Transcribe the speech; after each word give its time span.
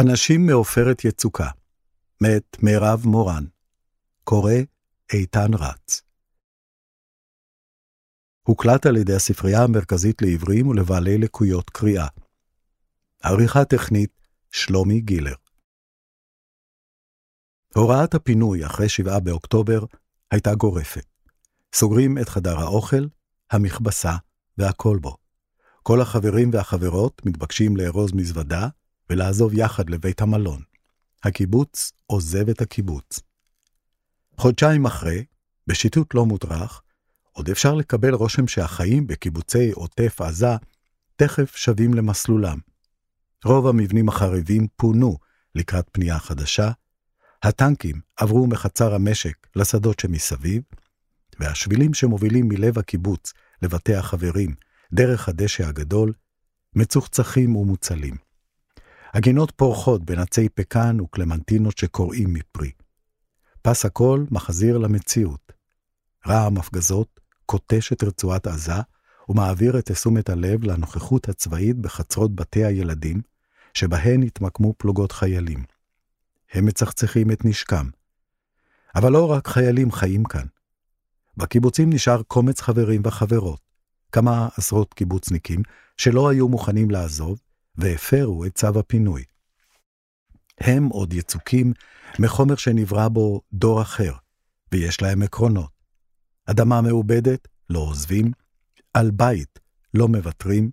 אנשים 0.00 0.46
מעופרת 0.46 1.04
יצוקה, 1.04 1.50
מאת 2.20 2.56
מירב 2.62 3.02
מורן, 3.04 3.44
קורא 4.24 4.52
איתן 5.12 5.54
רץ. 5.54 6.02
הוקלט 8.42 8.86
על 8.86 8.96
ידי 8.96 9.14
הספרייה 9.14 9.64
המרכזית 9.64 10.22
לעברים 10.22 10.68
ולבעלי 10.68 11.18
לקויות 11.18 11.70
קריאה. 11.70 12.06
עריכה 13.22 13.64
טכנית 13.64 14.10
שלומי 14.50 15.00
גילר. 15.00 15.34
הוראת 17.74 18.14
הפינוי 18.14 18.66
אחרי 18.66 18.88
7 18.88 19.18
באוקטובר 19.18 19.84
הייתה 20.30 20.54
גורפת. 20.54 21.06
סוגרים 21.74 22.18
את 22.18 22.28
חדר 22.28 22.58
האוכל, 22.58 23.06
המכבסה 23.50 24.12
והכל 24.58 24.98
בו. 25.00 25.16
כל 25.82 26.00
החברים 26.00 26.50
והחברות 26.52 27.22
מתבקשים 27.26 27.76
לארוז 27.76 28.12
מזוודה 28.14 28.68
ולעזוב 29.10 29.54
יחד 29.54 29.90
לבית 29.90 30.20
המלון. 30.20 30.62
הקיבוץ 31.24 31.92
עוזב 32.06 32.48
את 32.48 32.60
הקיבוץ. 32.60 33.20
חודשיים 34.36 34.86
אחרי, 34.86 35.24
בשיטוט 35.66 36.14
לא 36.14 36.26
מודרך, 36.26 36.82
עוד 37.32 37.50
אפשר 37.50 37.74
לקבל 37.74 38.14
רושם 38.14 38.48
שהחיים 38.48 39.06
בקיבוצי 39.06 39.70
עוטף 39.70 40.20
עזה 40.20 40.56
תכף 41.16 41.56
שבים 41.56 41.94
למסלולם. 41.94 42.58
רוב 43.44 43.66
המבנים 43.66 44.08
החרבים 44.08 44.66
פונו 44.76 45.16
לקראת 45.54 45.88
פנייה 45.92 46.18
חדשה, 46.18 46.70
הטנקים 47.42 48.00
עברו 48.16 48.46
מחצר 48.46 48.94
המשק 48.94 49.46
לשדות 49.56 50.00
שמסביב, 50.00 50.62
והשבילים 51.40 51.94
שמובילים 51.94 52.48
מלב 52.48 52.78
הקיבוץ 52.78 53.32
לבתי 53.62 53.94
החברים 53.94 54.54
דרך 54.92 55.28
הדשא 55.28 55.66
הגדול, 55.66 56.12
מצוחצחים 56.74 57.56
ומוצלים. 57.56 58.27
הגינות 59.18 59.50
פורחות 59.56 60.04
בין 60.04 60.18
עצי 60.18 60.48
פקן 60.48 61.00
וקלמנטינות 61.00 61.78
שקורעים 61.78 62.34
מפרי. 62.34 62.70
פס 63.62 63.84
הקול 63.84 64.26
מחזיר 64.30 64.78
למציאות. 64.78 65.52
רעם 66.26 66.58
הפגזות 66.58 67.20
קוטש 67.46 67.92
את 67.92 68.02
רצועת 68.04 68.46
עזה 68.46 68.72
ומעביר 69.28 69.78
את 69.78 69.90
תשומת 69.90 70.30
הלב 70.30 70.64
לנוכחות 70.64 71.28
הצבאית 71.28 71.76
בחצרות 71.76 72.34
בתי 72.34 72.64
הילדים, 72.64 73.20
שבהן 73.74 74.22
התמקמו 74.22 74.74
פלוגות 74.78 75.12
חיילים. 75.12 75.64
הם 76.52 76.64
מצחצחים 76.66 77.30
את 77.30 77.44
נשקם. 77.44 77.88
אבל 78.94 79.12
לא 79.12 79.30
רק 79.30 79.48
חיילים 79.48 79.92
חיים 79.92 80.24
כאן. 80.24 80.46
בקיבוצים 81.36 81.92
נשאר 81.92 82.22
קומץ 82.22 82.60
חברים 82.60 83.02
וחברות, 83.04 83.60
כמה 84.12 84.48
עשרות 84.56 84.94
קיבוצניקים 84.94 85.62
שלא 85.96 86.28
היו 86.28 86.48
מוכנים 86.48 86.90
לעזוב 86.90 87.38
והפרו 87.78 88.44
את 88.44 88.54
צו 88.54 88.78
הפינוי. 88.78 89.24
הם 90.58 90.86
עוד 90.86 91.12
יצוקים 91.12 91.72
מחומר 92.18 92.56
שנברא 92.56 93.08
בו 93.08 93.40
דור 93.52 93.82
אחר, 93.82 94.12
ויש 94.72 95.02
להם 95.02 95.22
עקרונות. 95.22 95.70
אדמה 96.46 96.80
מעובדת, 96.80 97.48
לא 97.70 97.78
עוזבים, 97.78 98.32
על 98.94 99.10
בית, 99.10 99.58
לא 99.94 100.08
מוותרים, 100.08 100.70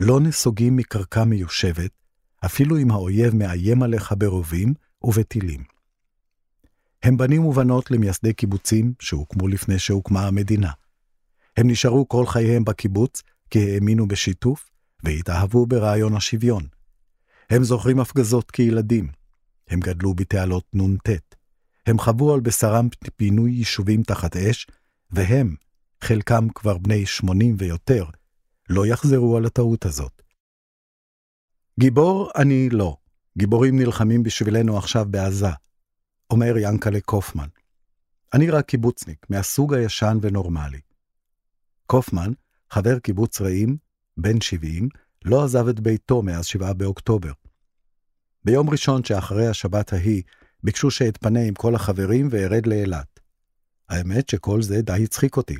לא 0.00 0.20
נסוגים 0.20 0.76
מקרקע 0.76 1.24
מיושבת, 1.24 1.90
אפילו 2.44 2.78
אם 2.78 2.90
האויב 2.90 3.34
מאיים 3.34 3.82
עליך 3.82 4.14
ברובים 4.18 4.74
ובטילים. 5.02 5.64
הם 7.02 7.16
בנים 7.16 7.44
ובנות 7.44 7.90
למייסדי 7.90 8.32
קיבוצים 8.32 8.92
שהוקמו 9.00 9.48
לפני 9.48 9.78
שהוקמה 9.78 10.26
המדינה. 10.26 10.70
הם 11.56 11.70
נשארו 11.70 12.08
כל 12.08 12.26
חייהם 12.26 12.64
בקיבוץ 12.64 13.22
כי 13.50 13.74
האמינו 13.74 14.08
בשיתוף 14.08 14.70
והתאהבו 15.02 15.66
ברעיון 15.66 16.14
השוויון. 16.14 16.66
הם 17.50 17.64
זוכרים 17.64 18.00
הפגזות 18.00 18.50
כילדים. 18.50 19.08
הם 19.68 19.80
גדלו 19.80 20.14
בתעלות 20.14 20.64
נ"ט. 20.74 21.08
הם 21.86 21.98
חוו 21.98 22.34
על 22.34 22.40
בשרם 22.40 22.88
פינוי 23.16 23.50
יישובים 23.50 24.02
תחת 24.02 24.36
אש, 24.36 24.66
והם, 25.10 25.54
חלקם 26.04 26.48
כבר 26.54 26.78
בני 26.78 27.06
80 27.06 27.56
ויותר, 27.58 28.04
לא 28.68 28.86
יחזרו 28.86 29.36
על 29.36 29.46
הטעות 29.46 29.86
הזאת. 29.86 30.22
גיבור 31.80 32.30
אני 32.36 32.68
לא. 32.70 32.96
גיבורים 33.38 33.78
נלחמים 33.78 34.22
בשבילנו 34.22 34.78
עכשיו 34.78 35.06
בעזה, 35.10 35.50
אומר 36.30 36.54
ינקלה 36.58 37.00
קופמן. 37.00 37.48
אני 38.34 38.50
רק 38.50 38.66
קיבוצניק, 38.66 39.26
מהסוג 39.30 39.74
הישן 39.74 40.18
ונורמלי. 40.20 40.80
קופמן, 41.86 42.32
חבר 42.70 42.98
קיבוץ 42.98 43.40
רעים, 43.40 43.76
בן 44.18 44.40
70, 44.40 44.88
לא 45.24 45.44
עזב 45.44 45.68
את 45.68 45.80
ביתו 45.80 46.22
מאז 46.22 46.46
7 46.46 46.72
באוקטובר. 46.72 47.32
ביום 48.44 48.70
ראשון 48.70 49.04
שאחרי 49.04 49.46
השבת 49.46 49.92
ההיא, 49.92 50.22
ביקשו 50.62 50.90
שאתפנה 50.90 51.40
עם 51.40 51.54
כל 51.54 51.74
החברים 51.74 52.28
וארד 52.30 52.66
לאילת. 52.66 53.20
האמת 53.88 54.28
שכל 54.28 54.62
זה 54.62 54.82
די 54.82 55.04
הצחיק 55.04 55.36
אותי. 55.36 55.56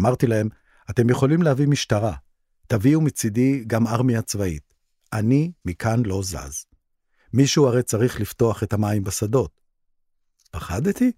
אמרתי 0.00 0.26
להם, 0.26 0.48
אתם 0.90 1.10
יכולים 1.10 1.42
להביא 1.42 1.66
משטרה, 1.66 2.14
תביאו 2.66 3.00
מצידי 3.00 3.64
גם 3.66 3.86
ארמיה 3.86 4.22
צבאית. 4.22 4.74
אני 5.12 5.52
מכאן 5.64 6.02
לא 6.04 6.22
זז. 6.22 6.66
מישהו 7.32 7.66
הרי 7.66 7.82
צריך 7.82 8.20
לפתוח 8.20 8.62
את 8.62 8.72
המים 8.72 9.04
בשדות. 9.04 9.60
פחדתי? 10.50 11.12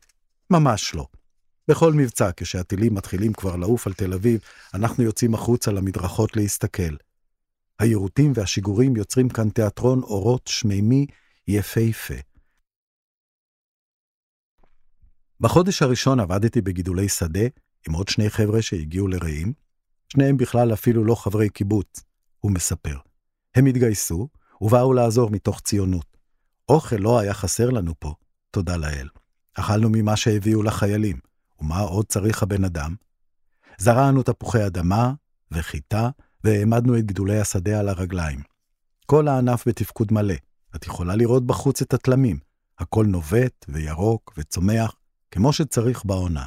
ממש 0.51 0.95
לא. 0.95 1.07
בכל 1.69 1.93
מבצע, 1.93 2.31
כשהטילים 2.37 2.95
מתחילים 2.95 3.33
כבר 3.33 3.57
לעוף 3.57 3.87
על 3.87 3.93
תל 3.93 4.13
אביב, 4.13 4.41
אנחנו 4.75 5.05
יוצאים 5.05 5.35
החוצה 5.35 5.73
למדרכות 5.73 6.37
להסתכל. 6.37 6.97
היירוטים 7.79 8.33
והשיגורים 8.35 8.97
יוצרים 8.97 9.29
כאן 9.29 9.51
תיאטרון 9.51 10.03
אורות 10.03 10.47
שמימי 10.47 11.07
יפהפה. 11.49 12.15
בחודש 15.41 15.83
הראשון 15.83 16.21
עבדתי 16.21 16.61
בגידולי 16.61 17.09
שדה 17.09 17.47
עם 17.89 17.95
עוד 17.95 18.09
שני 18.09 18.31
חבר'ה 18.31 18.63
שהגיעו 18.63 19.09
לרעים. 19.09 19.53
שניהם 20.09 20.37
בכלל 20.37 20.73
אפילו 20.73 21.05
לא 21.05 21.15
חברי 21.15 21.49
קיבוץ, 21.49 22.05
הוא 22.41 22.53
מספר. 22.53 22.97
הם 23.55 23.67
התגייסו 23.67 24.29
ובאו 24.61 24.93
לעזור 24.93 25.31
מתוך 25.31 25.61
ציונות. 25.61 26.17
אוכל 26.69 26.97
לא 26.97 27.19
היה 27.19 27.35
חסר 27.35 27.71
לנו 27.71 27.95
פה, 27.99 28.15
תודה 28.51 28.77
לאל. 28.77 29.09
אכלנו 29.55 29.89
ממה 29.93 30.17
שהביאו 30.17 30.63
לחיילים. 30.63 31.17
ומה 31.65 31.81
עוד 31.81 32.07
צריך 32.07 32.43
הבן 32.43 32.65
אדם? 32.65 32.95
זרענו 33.79 34.23
תפוחי 34.23 34.67
אדמה 34.67 35.13
וחיטה, 35.51 36.11
והעמדנו 36.45 36.99
את 36.99 37.07
גידולי 37.07 37.41
השדה 37.41 37.81
על 37.81 37.89
הרגליים. 37.89 38.43
כל 39.07 39.29
הענף 39.29 39.69
בתפקוד 39.69 40.13
מלא. 40.13 40.35
את 40.77 40.87
יכולה 40.87 41.17
לראות 41.17 41.47
בחוץ 41.47 41.83
את 41.83 41.95
התלמים. 41.95 42.39
הכל 42.79 43.07
נובט 43.07 43.65
וירוק 43.69 44.35
וצומח, 44.39 44.95
כמו 45.31 45.53
שצריך 45.53 46.05
בעונה. 46.05 46.47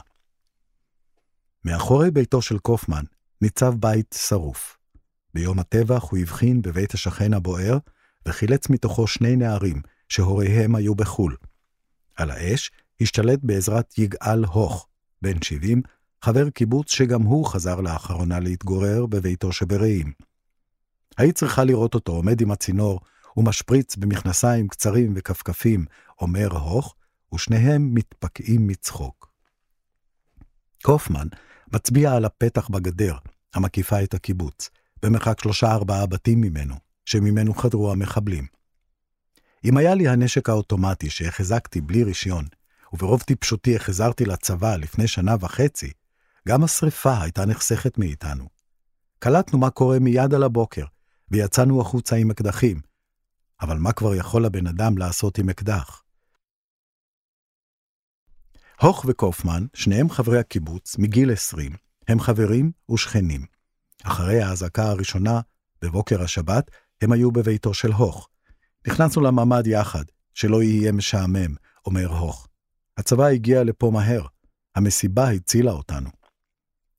מאחורי 1.66 2.12
ביתו 2.12 2.42
של 2.42 2.60
קופמן 2.60 3.04
ניצב 3.42 3.74
בית 3.80 4.16
שרוף. 4.28 4.78
ביום 5.34 5.60
הטבח 5.60 6.04
הוא 6.04 6.20
הבחין 6.20 6.62
בבית 6.62 6.94
השכן 6.94 7.34
הבוער, 7.34 7.78
וחילץ 8.26 8.70
מתוכו 8.70 9.08
שני 9.08 9.36
נערים 9.36 9.82
שהוריהם 10.10 10.76
היו 10.76 10.96
בחו"ל. 10.96 11.36
על 12.16 12.32
האש 12.32 12.72
השתלט 13.02 13.40
בעזרת 13.44 13.98
יגאל 13.98 14.46
הוך, 14.46 14.87
בן 15.22 15.42
70, 15.42 15.82
חבר 16.22 16.50
קיבוץ 16.50 16.92
שגם 16.92 17.22
הוא 17.22 17.46
חזר 17.46 17.82
לאחרונה 17.82 18.40
להתגורר 18.40 19.06
בביתו 19.06 19.52
שברעים. 19.52 20.14
היית 21.18 21.36
צריכה 21.36 21.64
לראות 21.64 21.96
אותו 21.96 22.12
עומד 22.12 22.42
עם 22.42 22.52
הצינור 22.52 23.00
ומשפריץ 23.38 23.96
במכנסיים 23.96 24.68
קצרים 24.68 25.14
וכפכפים, 25.16 25.86
אומר 26.22 26.48
הוך, 26.48 26.96
ושניהם 27.34 27.94
מתפקעים 27.94 28.68
מצחוק. 28.68 29.32
קופמן 30.84 31.28
מצביע 31.74 32.14
על 32.14 32.26
הפתח 32.26 32.70
בגדר, 32.70 33.18
המקיפה 33.54 34.04
את 34.04 34.14
הקיבוץ, 34.14 34.70
במרחק 35.04 35.42
שלושה-ארבעה 35.42 36.06
בתים 36.06 36.42
ממנו, 36.42 36.76
שממנו 37.06 37.54
חדרו 37.54 37.92
המחבלים. 37.92 38.48
אם 39.66 39.78
היה 39.78 39.96
לי 39.96 40.08
הנשק 40.08 40.50
האוטומטי 40.50 41.10
שהחזקתי 41.10 41.82
בלי 41.82 42.04
רישיון, 42.04 42.46
וברוב 42.94 43.22
טיפשותי 43.22 43.76
החזרתי 43.76 44.26
לצבא 44.26 44.76
לפני 44.76 45.08
שנה 45.08 45.36
וחצי, 45.40 45.92
גם 46.48 46.64
השרפה 46.64 47.22
הייתה 47.22 47.46
נחסכת 47.46 47.98
מאיתנו. 47.98 48.48
קלטנו 49.20 49.60
מה 49.60 49.70
קורה 49.70 50.00
מיד 50.00 50.34
על 50.34 50.44
הבוקר, 50.44 50.86
ויצאנו 51.32 51.82
החוצה 51.82 52.16
עם 52.16 52.32
אקדחים. 52.32 52.82
אבל 53.62 53.78
מה 53.78 53.92
כבר 53.92 54.16
יכול 54.16 54.46
הבן 54.46 54.68
אדם 54.68 54.98
לעשות 54.98 55.38
עם 55.38 55.50
אקדח? 55.50 56.04
הוך 58.82 59.06
וקופמן, 59.08 59.66
שניהם 59.74 60.10
חברי 60.10 60.40
הקיבוץ, 60.40 60.98
מגיל 60.98 61.32
20, 61.32 61.72
הם 62.08 62.20
חברים 62.20 62.72
ושכנים. 62.92 63.46
אחרי 64.04 64.42
האזעקה 64.42 64.84
הראשונה, 64.84 65.42
בבוקר 65.82 66.22
השבת, 66.22 66.72
הם 67.02 67.12
היו 67.12 67.32
בביתו 67.32 67.74
של 67.74 67.92
הוך. 67.92 68.30
נכנסנו 68.88 69.22
לממ"ד 69.22 69.68
יחד, 69.68 70.04
שלא 70.34 70.64
יהיה 70.64 70.92
משעמם, 70.92 71.56
אומר 71.86 72.08
הוך. 72.08 72.47
הצבא 72.98 73.26
הגיע 73.26 73.64
לפה 73.64 73.92
מהר, 73.94 74.26
המסיבה 74.76 75.30
הצילה 75.32 75.72
אותנו. 75.72 76.10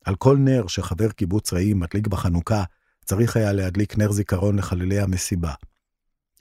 על 0.04 0.16
כל 0.16 0.36
נר 0.36 0.66
שחבר 0.66 1.10
קיבוץ 1.10 1.52
רעים 1.52 1.80
מדליק 1.80 2.06
בחנוכה, 2.06 2.64
צריך 3.04 3.36
היה 3.36 3.52
להדליק 3.52 3.98
נר 3.98 4.12
זיכרון 4.12 4.58
לחללי 4.58 5.00
המסיבה. 5.00 5.52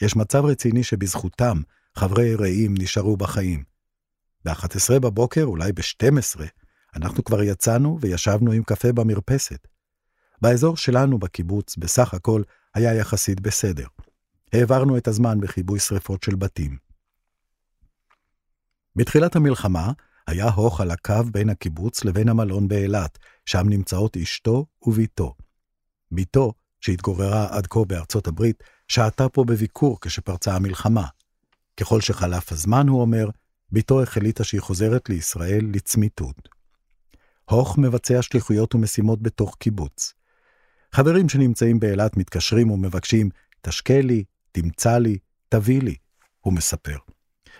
יש 0.02 0.16
מצב 0.16 0.46
רציני 0.46 0.84
שבזכותם 0.84 1.62
חברי 1.96 2.36
רעים 2.36 2.74
נשארו 2.78 3.18
בחיים. 3.18 3.64
ב-11 4.46 5.00
בבוקר, 5.00 5.44
אולי 5.44 5.72
ב-12, 5.72 6.42
אנחנו 6.96 7.24
כבר 7.24 7.44
יצאנו 7.44 7.98
וישבנו 8.02 8.52
עם 8.52 8.64
קפה 8.64 8.92
במרפסת. 8.92 9.68
באזור 10.42 10.78
שלנו 10.78 11.20
בקיבוץ, 11.20 11.78
בסך 11.78 12.14
הכל, 12.14 12.42
היה 12.74 12.94
יחסית 12.94 13.40
בסדר. 13.40 13.88
העברנו 14.54 14.98
את 14.98 15.08
הזמן 15.08 15.40
בכיבוי 15.40 15.80
שרפות 15.80 16.24
של 16.24 16.36
בתים. 16.36 16.87
בתחילת 18.98 19.36
המלחמה 19.36 19.92
היה 20.28 20.50
הוך 20.50 20.82
על 20.82 20.92
הקו 20.92 21.24
בין 21.32 21.50
הקיבוץ 21.50 22.06
לבין 22.06 22.30
המלון 22.30 22.68
באילת, 22.68 23.18
שם 23.46 23.70
נמצאות 23.70 24.18
אשתו 24.18 24.66
וביתו. 24.82 25.36
ביתו, 26.12 26.54
שהתגוררה 26.82 27.48
עד 27.58 27.68
כה 27.68 27.86
בארצות 27.88 28.28
הברית, 28.28 28.64
שהתה 28.88 29.30
פה 29.30 29.44
בביקור 29.44 29.98
כשפרצה 30.02 30.56
המלחמה. 30.56 31.08
ככל 31.80 32.02
שחלף 32.02 32.52
הזמן, 32.52 32.88
הוא 32.88 33.02
אומר, 33.02 33.30
ביתו 33.72 34.04
החליטה 34.04 34.44
שהיא 34.44 34.62
חוזרת 34.62 35.10
לישראל 35.10 35.66
לצמיתות. 35.74 36.50
הוך 37.46 37.78
מבצע 37.78 38.22
שליחויות 38.22 38.76
ומשימות 38.76 39.22
בתוך 39.22 39.56
קיבוץ. 39.60 40.14
חברים 40.92 41.30
שנמצאים 41.30 41.80
באילת 41.80 42.18
מתקשרים 42.18 42.72
ומבקשים, 42.72 43.30
תשקה 43.62 44.02
לי, 44.02 44.24
תמצא 44.52 44.98
לי, 44.98 45.18
תביא 45.50 45.82
לי, 45.82 45.96
הוא 46.40 46.54
מספר. 46.54 46.98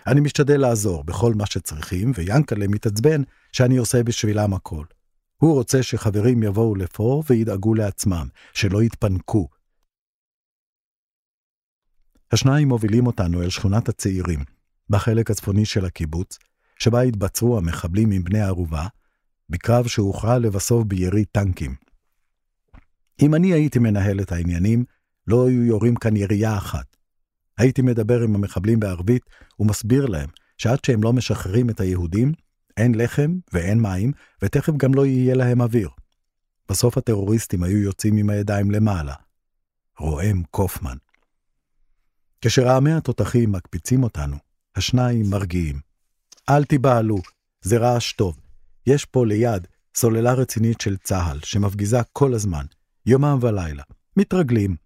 אני 0.06 0.20
משתדל 0.20 0.60
לעזור 0.60 1.04
בכל 1.04 1.34
מה 1.34 1.46
שצריכים, 1.46 2.12
ויאנקלה 2.14 2.68
מתעצבן 2.68 3.22
שאני 3.52 3.76
עושה 3.76 4.02
בשבילם 4.02 4.54
הכל. 4.54 4.84
הוא 5.36 5.54
רוצה 5.54 5.82
שחברים 5.82 6.42
יבואו 6.42 6.74
לפה 6.74 7.22
וידאגו 7.30 7.74
לעצמם, 7.74 8.28
שלא 8.52 8.82
יתפנקו. 8.82 9.48
השניים 12.32 12.68
מובילים 12.68 13.06
אותנו 13.06 13.42
אל 13.42 13.50
שכונת 13.50 13.88
הצעירים, 13.88 14.44
בחלק 14.90 15.30
הצפוני 15.30 15.64
של 15.64 15.84
הקיבוץ, 15.84 16.38
שבה 16.78 17.00
התבצרו 17.00 17.58
המחבלים 17.58 18.10
עם 18.10 18.24
בני 18.24 18.40
הערובה, 18.40 18.86
בקרב 19.48 19.86
שהוכרע 19.86 20.38
לבסוף 20.38 20.84
בירי 20.84 21.24
טנקים. 21.24 21.74
אם 23.22 23.34
אני 23.34 23.52
הייתי 23.52 23.78
מנהל 23.78 24.20
את 24.20 24.32
העניינים, 24.32 24.84
לא 25.26 25.48
היו 25.48 25.64
יורים 25.64 25.94
כאן 25.94 26.16
ירייה 26.16 26.56
אחת. 26.56 26.96
הייתי 27.58 27.82
מדבר 27.82 28.22
עם 28.22 28.34
המחבלים 28.34 28.80
בערבית 28.80 29.22
ומסביר 29.60 30.06
להם 30.06 30.28
שעד 30.58 30.84
שהם 30.84 31.02
לא 31.02 31.12
משחררים 31.12 31.70
את 31.70 31.80
היהודים, 31.80 32.32
אין 32.76 32.94
לחם 32.94 33.38
ואין 33.52 33.80
מים, 33.80 34.12
ותכף 34.42 34.72
גם 34.76 34.94
לא 34.94 35.06
יהיה 35.06 35.34
להם 35.34 35.60
אוויר. 35.60 35.88
בסוף 36.68 36.98
הטרוריסטים 36.98 37.62
היו 37.62 37.78
יוצאים 37.78 38.16
עם 38.16 38.30
הידיים 38.30 38.70
למעלה. 38.70 39.14
רועם 39.98 40.42
קופמן. 40.50 40.96
כשרעמי 42.40 42.92
התותחים 42.92 43.52
מקפיצים 43.52 44.02
אותנו, 44.02 44.36
השניים 44.76 45.30
מרגיעים. 45.30 45.80
אל 46.48 46.64
תיבהלו, 46.64 47.18
זה 47.60 47.78
רעש 47.78 48.12
טוב. 48.12 48.38
יש 48.86 49.04
פה 49.04 49.26
ליד 49.26 49.66
סוללה 49.96 50.32
רצינית 50.32 50.80
של 50.80 50.96
צה"ל, 50.96 51.38
שמפגיזה 51.42 51.98
כל 52.12 52.34
הזמן, 52.34 52.66
יומם 53.06 53.38
ולילה. 53.40 53.82
מתרגלים. 54.16 54.76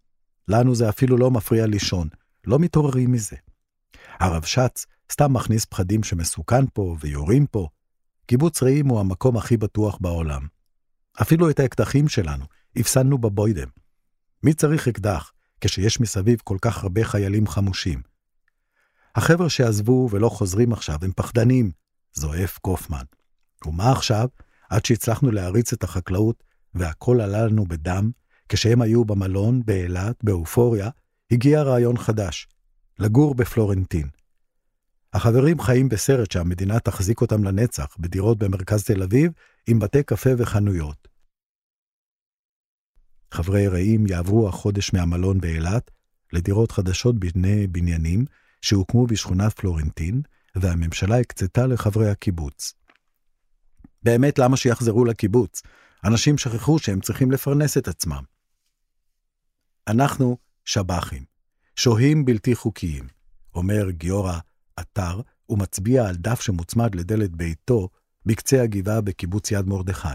לנו 0.49 0.75
זה 0.75 0.89
אפילו 0.89 1.17
לא 1.17 1.31
מפריע 1.31 1.67
לישון, 1.67 2.09
לא 2.47 2.59
מתעוררים 2.59 3.13
מזה. 3.13 3.37
הרב 4.21 4.45
שץ 4.45 4.87
סתם 5.13 5.33
מכניס 5.33 5.65
פחדים 5.65 6.03
שמסוכן 6.03 6.65
פה 6.73 6.97
ויורים 7.01 7.47
פה. 7.47 7.69
קיבוץ 8.27 8.63
רעים 8.63 8.89
הוא 8.89 9.01
המקום 9.01 9.37
הכי 9.37 9.57
בטוח 9.57 9.99
בעולם. 10.01 10.47
אפילו 11.23 11.51
את 11.51 11.61
האקדחים 11.61 12.09
שלנו 12.09 12.45
הפסדנו 12.77 13.19
בבוידם. 13.19 13.69
מי 14.43 14.55
צריך 14.55 14.89
אקדח 14.89 15.33
כשיש 15.61 16.01
מסביב 16.01 16.41
כל 16.45 16.57
כך 16.61 16.83
הרבה 16.83 17.05
חיילים 17.05 17.47
חמושים? 17.47 18.03
החבר'ה 19.15 19.51
שעזבו 19.51 20.09
ולא 20.11 20.29
חוזרים 20.29 20.73
עכשיו 20.73 20.99
הם 21.03 21.13
פחדנים, 21.17 21.71
זועף 22.13 22.59
קופמן. 22.59 23.05
ומה 23.67 23.93
עכשיו? 23.93 24.29
עד 24.71 24.85
שהצלחנו 24.85 25.31
להריץ 25.31 25.73
את 25.73 25.85
החקלאות 25.85 26.45
והכל 26.75 27.21
עלה 27.21 27.47
לנו 27.47 27.67
בדם, 27.67 28.11
כשהם 28.49 28.83
היו 28.83 29.05
במלון, 29.05 29.63
באילת, 29.65 30.25
באופוריה, 30.25 30.91
הגיע 31.33 31.63
רעיון 31.63 31.99
חדש, 31.99 32.49
לגור 32.99 33.35
בפלורנטין. 33.35 34.09
החברים 35.13 35.61
חיים 35.61 35.89
בסרט 35.89 36.31
שהמדינה 36.31 36.81
תחזיק 36.81 37.21
אותם 37.21 37.45
לנצח, 37.45 37.97
בדירות 37.99 38.39
במרכז 38.39 38.85
תל 38.85 39.03
אביב, 39.03 39.33
עם 39.67 39.79
בתי 39.79 40.03
קפה 40.03 40.31
וחנויות. 40.39 41.09
חברי 43.33 43.69
רעים 43.69 44.07
יעברו 44.07 44.49
החודש 44.49 44.93
מהמלון 44.93 45.41
באילת 45.41 45.91
לדירות 46.33 46.73
חדשות 46.73 47.19
בני 47.19 47.67
בניינים 47.67 48.25
שהוקמו 48.63 49.07
בשכונת 49.07 49.53
פלורנטין, 49.53 50.23
והממשלה 50.55 51.19
הקצתה 51.19 51.67
לחברי 51.67 52.11
הקיבוץ. 52.11 52.75
באמת, 54.03 54.39
למה 54.39 54.57
שיחזרו 54.57 55.05
לקיבוץ? 55.05 55.63
אנשים 56.05 56.39
שכחו 56.39 56.79
שהם 56.79 57.01
צריכים 57.01 57.31
לפרנס 57.31 57.79
את 57.79 57.89
עצמם. 57.89 58.23
אנחנו 59.89 60.37
שב"חים, 60.65 61.25
שוהים 61.77 62.25
בלתי 62.25 62.55
חוקיים, 62.55 63.09
אומר 63.55 63.91
גיורא 63.91 64.39
עטר, 64.77 65.21
ומצביע 65.49 66.07
על 66.07 66.17
דף 66.17 66.41
שמוצמד 66.41 66.95
לדלת 66.95 67.31
ביתו 67.37 67.89
בקצה 68.27 68.63
הגבעה 68.63 69.01
בקיבוץ 69.01 69.51
יד 69.51 69.67
מרדכי. 69.67 70.09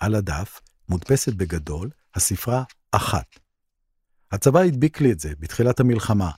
על 0.00 0.14
הדף 0.14 0.60
מודפסת 0.88 1.32
בגדול 1.32 1.90
הספרה 2.14 2.62
אחת. 2.92 3.26
הצבא 4.32 4.60
הדביק 4.60 5.00
לי 5.00 5.12
את 5.12 5.20
זה 5.20 5.32
בתחילת 5.38 5.80
המלחמה, 5.80 6.30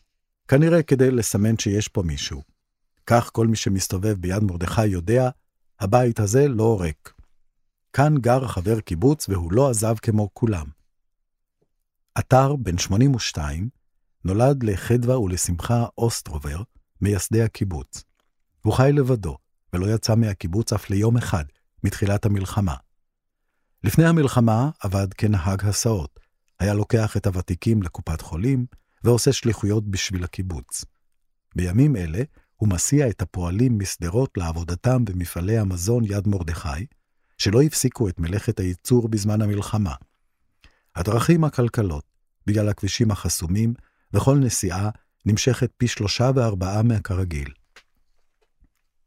כנראה 0.49 0.83
כדי 0.83 1.11
לסמן 1.11 1.59
שיש 1.59 1.89
פה 1.89 2.03
מישהו. 2.03 2.43
כך 3.07 3.31
כל 3.33 3.47
מי 3.47 3.57
שמסתובב 3.57 4.17
ביד 4.21 4.43
מרדכי 4.43 4.87
יודע, 4.87 5.31
הבית 5.81 6.21
הזה 6.21 6.49
לא 6.49 6.81
ריק. 6.81 7.13
כאן 7.93 8.15
גר 8.19 8.47
חבר 8.47 8.81
קיבוץ 8.81 9.29
והוא 9.29 9.53
לא 9.53 9.71
עזב 9.71 9.95
כמו 10.03 10.29
כולם. 10.33 10.67
עטר, 12.19 12.57
בן 12.57 12.79
82, 12.79 13.69
נולד 14.25 14.63
לחדווה 14.63 15.19
ולשמחה 15.19 15.87
אוסטרובר, 15.99 16.63
מייסדי 17.01 17.43
הקיבוץ. 17.43 18.05
הוא 18.63 18.73
חי 18.73 18.91
לבדו, 18.93 19.37
ולא 19.73 19.95
יצא 19.95 20.15
מהקיבוץ 20.15 20.73
אף 20.73 20.91
ליום 20.91 21.17
אחד 21.17 21.45
מתחילת 21.85 22.27
המלחמה. 22.27 22.75
לפני 23.85 24.07
המלחמה 24.07 24.71
עבד 24.81 25.15
כנהג 25.15 25.65
הסעות, 25.65 26.21
היה 26.61 26.75
לוקח 26.75 27.17
את 27.17 27.27
הוותיקים 27.27 27.83
לקופת 27.83 28.21
חולים, 28.21 28.67
ועושה 29.05 29.33
שליחויות 29.33 29.91
בשביל 29.91 30.25
הקיבוץ. 30.25 30.85
בימים 31.55 31.97
אלה 31.97 32.23
הוא 32.57 32.69
מסיע 32.69 33.09
את 33.09 33.23
הפועלים 33.23 33.79
משדרות 33.79 34.31
לעבודתם 34.37 35.05
במפעלי 35.05 35.59
המזון 35.59 36.05
יד 36.05 36.29
מרדכי, 36.29 36.87
שלא 37.39 37.63
הפסיקו 37.63 38.09
את 38.09 38.19
מלאכת 38.19 38.61
הייצור 38.61 39.09
בזמן 39.09 39.43
המלחמה. 39.43 39.95
הדרכים 40.99 41.45
עקלקלות, 41.45 42.05
בגלל 42.49 42.69
הכבישים 42.69 43.11
החסומים, 43.11 43.75
וכל 44.13 44.39
נסיעה 44.39 44.91
נמשכת 45.27 45.71
פי 45.77 45.89
שלושה 45.89 46.31
וארבעה 46.35 46.83
מהכרגיל. 46.83 47.49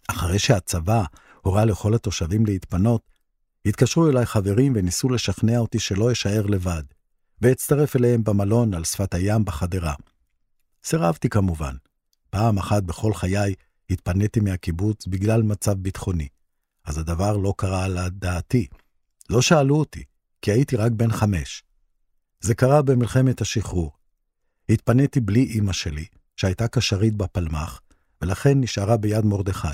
אחרי 0.08 0.40
שהצבא 0.40 1.04
הורה 1.42 1.66
לכל 1.66 1.96
התושבים 1.96 2.46
להתפנות, 2.46 3.02
התקשרו 3.66 4.10
אליי 4.10 4.26
חברים 4.26 4.74
וניסו 4.76 5.10
לשכנע 5.10 5.58
אותי 5.58 5.80
שלא 5.80 6.12
אשאר 6.12 6.46
לבד, 6.46 6.84
ואצטרף 7.42 7.96
אליהם 7.96 8.24
במלון 8.24 8.74
על 8.74 8.84
שפת 8.84 9.14
הים 9.14 9.46
בחדרה. 9.46 9.94
סירבתי 10.84 11.30
כמובן. 11.30 11.76
פעם 12.30 12.58
אחת 12.58 12.84
בכל 12.84 13.14
חיי 13.14 13.54
התפניתי 13.90 14.40
מהקיבוץ 14.40 15.08
בגלל 15.08 15.42
מצב 15.42 15.74
ביטחוני. 15.74 16.28
אז 16.86 16.98
הדבר 16.98 17.38
לא 17.38 17.54
קרה 17.58 17.84
על 17.86 17.98
דעתי. 18.10 18.68
לא 19.30 19.42
שאלו 19.42 19.76
אותי, 19.76 20.04
כי 20.42 20.52
הייתי 20.52 20.76
רק 20.76 20.92
בן 20.92 21.12
חמש. 21.12 21.64
זה 22.42 22.56
קרה 22.56 22.82
במלחמת 22.82 23.42
השחרור. 23.42 23.92
התפניתי 24.70 25.20
בלי 25.20 25.52
אמא 25.60 25.74
שלי, 25.74 26.06
שהייתה 26.36 26.68
קשרית 26.68 27.16
בפלמ"ח, 27.16 27.82
ולכן 28.22 28.62
נשארה 28.62 28.98
ביד 28.98 29.26
מרדכי. 29.26 29.68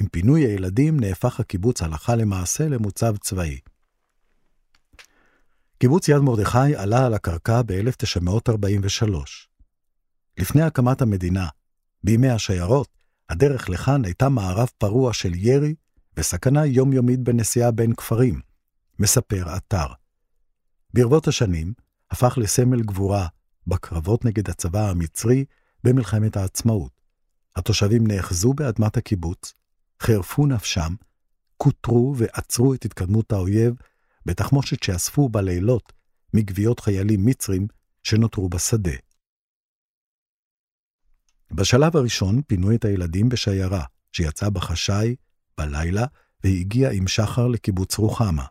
עם 0.00 0.06
פינוי 0.08 0.46
הילדים 0.46 1.00
נהפך 1.00 1.40
הקיבוץ 1.40 1.82
הלכה 1.82 2.14
למעשה 2.14 2.68
למוצב 2.68 3.16
צבאי. 3.16 3.58
קיבוץ 5.78 6.08
יד 6.08 6.18
מרדכי 6.18 6.76
עלה 6.76 7.06
על 7.06 7.14
הקרקע 7.14 7.62
ב-1943. 7.66 9.14
לפני 10.38 10.62
הקמת 10.62 11.02
המדינה, 11.02 11.48
בימי 12.04 12.30
השיירות, 12.30 12.88
הדרך 13.28 13.68
לכאן 13.68 14.04
הייתה 14.04 14.28
מערב 14.28 14.68
פרוע 14.78 15.12
של 15.12 15.34
ירי 15.34 15.74
וסכנה 16.16 16.66
יומיומית 16.66 17.20
בנסיעה 17.20 17.70
בין 17.70 17.94
כפרים, 17.94 18.40
מספר 18.98 19.56
אתר. 19.56 19.86
ברבות 20.94 21.28
השנים 21.28 21.72
הפך 22.10 22.38
לסמל 22.38 22.82
גבורה 22.82 23.26
בקרבות 23.66 24.24
נגד 24.24 24.50
הצבא 24.50 24.90
המצרי 24.90 25.44
במלחמת 25.84 26.36
העצמאות. 26.36 26.92
התושבים 27.56 28.06
נאחזו 28.06 28.52
באדמת 28.52 28.96
הקיבוץ, 28.96 29.54
חירפו 30.00 30.46
נפשם, 30.46 30.94
כותרו 31.56 32.14
ועצרו 32.16 32.74
את 32.74 32.84
התקדמות 32.84 33.32
האויב 33.32 33.74
בתחמושת 34.26 34.82
שאספו 34.82 35.28
בלילות 35.28 35.92
מגוויות 36.34 36.80
חיילים 36.80 37.26
מצרים 37.26 37.66
שנותרו 38.02 38.48
בשדה. 38.48 38.96
בשלב 41.52 41.96
הראשון 41.96 42.42
פינו 42.42 42.74
את 42.74 42.84
הילדים 42.84 43.28
בשיירה, 43.28 43.84
שיצאה 44.12 44.50
בחשאי 44.50 45.16
בלילה 45.58 46.04
והגיעה 46.44 46.92
עם 46.92 47.08
שחר 47.08 47.48
לקיבוץ 47.48 47.98
רוחמה. 47.98 48.46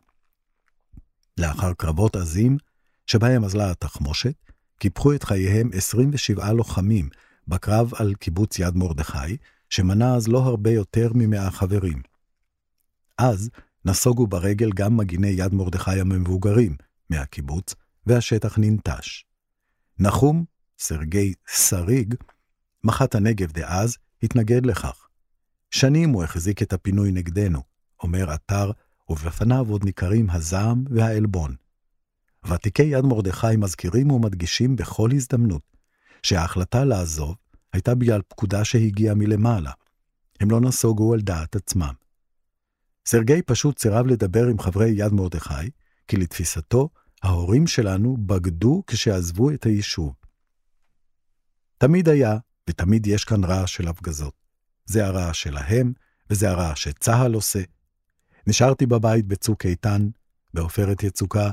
לאחר 1.38 1.74
קרבות 1.74 2.16
עזים, 2.16 2.58
שבהם 3.06 3.44
אזלה 3.44 3.72
התחמושת, 3.72 4.34
קיפחו 4.80 5.14
את 5.14 5.24
חייהם 5.24 5.70
27 5.74 6.54
לוחמים 6.54 7.10
בקרב 7.48 7.92
על 7.96 8.14
קיבוץ 8.14 8.60
יד 8.60 8.76
מרדכי, 8.76 9.38
שמנה 9.70 10.16
אז 10.16 10.28
לא 10.28 10.40
הרבה 10.40 10.72
יותר 10.72 11.12
ממאה 11.16 11.52
חברים. 11.52 12.02
אז 13.18 13.50
נסוגו 13.86 14.28
ברגל 14.28 14.70
גם 14.76 14.98
מגיני 14.98 15.28
יד 15.28 15.54
מרדכי 15.54 16.00
המבוגרים 16.00 16.76
מהקיבוץ, 17.10 17.76
והשטח 18.06 18.58
ננטש. 18.58 19.24
נחום, 20.00 20.46
סרגי 20.80 21.34
שריג, 21.48 22.16
מח"ט 22.84 23.16
הנגב 23.16 23.52
דאז, 23.52 23.98
התנגד 24.24 24.66
לכך. 24.66 25.08
שנים 25.72 26.10
הוא 26.10 26.24
החזיק 26.24 26.62
את 26.62 26.74
הפינוי 26.74 27.12
נגדנו, 27.12 27.62
אומר 28.04 28.32
עטר, 28.32 28.72
ובפניו 29.10 29.66
עוד 29.70 29.84
ניכרים 29.84 30.30
הזעם 30.30 30.84
והעלבון. 30.90 31.56
ותיקי 32.48 32.84
יד 32.84 33.06
מרדכי 33.06 33.56
מזכירים 33.58 34.12
ומדגישים 34.12 34.76
בכל 34.76 35.10
הזדמנות 35.14 35.62
שההחלטה 36.24 36.86
לעזוב 36.86 37.36
הייתה 37.74 37.96
בגלל 37.96 38.22
פקודה 38.28 38.66
שהגיעה 38.66 39.16
מלמעלה. 39.16 39.72
הם 40.40 40.52
לא 40.52 40.62
נסוגו 40.62 41.14
על 41.14 41.22
דעת 41.22 41.56
עצמם. 41.56 41.94
סרגי 43.06 43.42
פשוט 43.42 43.80
סירב 43.80 44.08
לדבר 44.08 44.48
עם 44.48 44.60
חברי 44.60 44.90
יד 44.90 45.14
מרדכי, 45.14 45.70
כי 46.08 46.18
לתפיסתו, 46.18 46.90
ההורים 47.24 47.68
שלנו 47.68 48.18
בגדו 48.18 48.84
כשעזבו 48.88 49.52
את 49.52 49.64
היישוב. 49.66 50.14
תמיד 51.78 52.10
היה, 52.10 52.38
ותמיד 52.70 53.08
יש 53.08 53.26
כאן 53.26 53.44
רעש 53.44 53.76
של 53.76 53.88
הפגזות. 53.88 54.34
זה 54.86 55.06
הרעש 55.06 55.44
שלהם, 55.44 55.94
וזה 56.30 56.50
הרעש 56.50 56.84
שצה"ל 56.84 57.34
עושה. 57.34 57.62
נשארתי 58.48 58.86
בבית 58.86 59.28
בצוק 59.28 59.66
איתן, 59.66 60.10
בעופרת 60.54 61.04
יצוקה, 61.04 61.52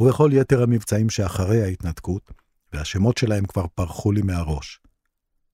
ובכל 0.00 0.30
יתר 0.32 0.62
המבצעים 0.62 1.10
שאחרי 1.10 1.62
ההתנתקות, 1.62 2.32
והשמות 2.72 3.18
שלהם 3.18 3.46
כבר 3.46 3.66
פרחו 3.74 4.12
לי 4.12 4.22
מהראש. 4.22 4.80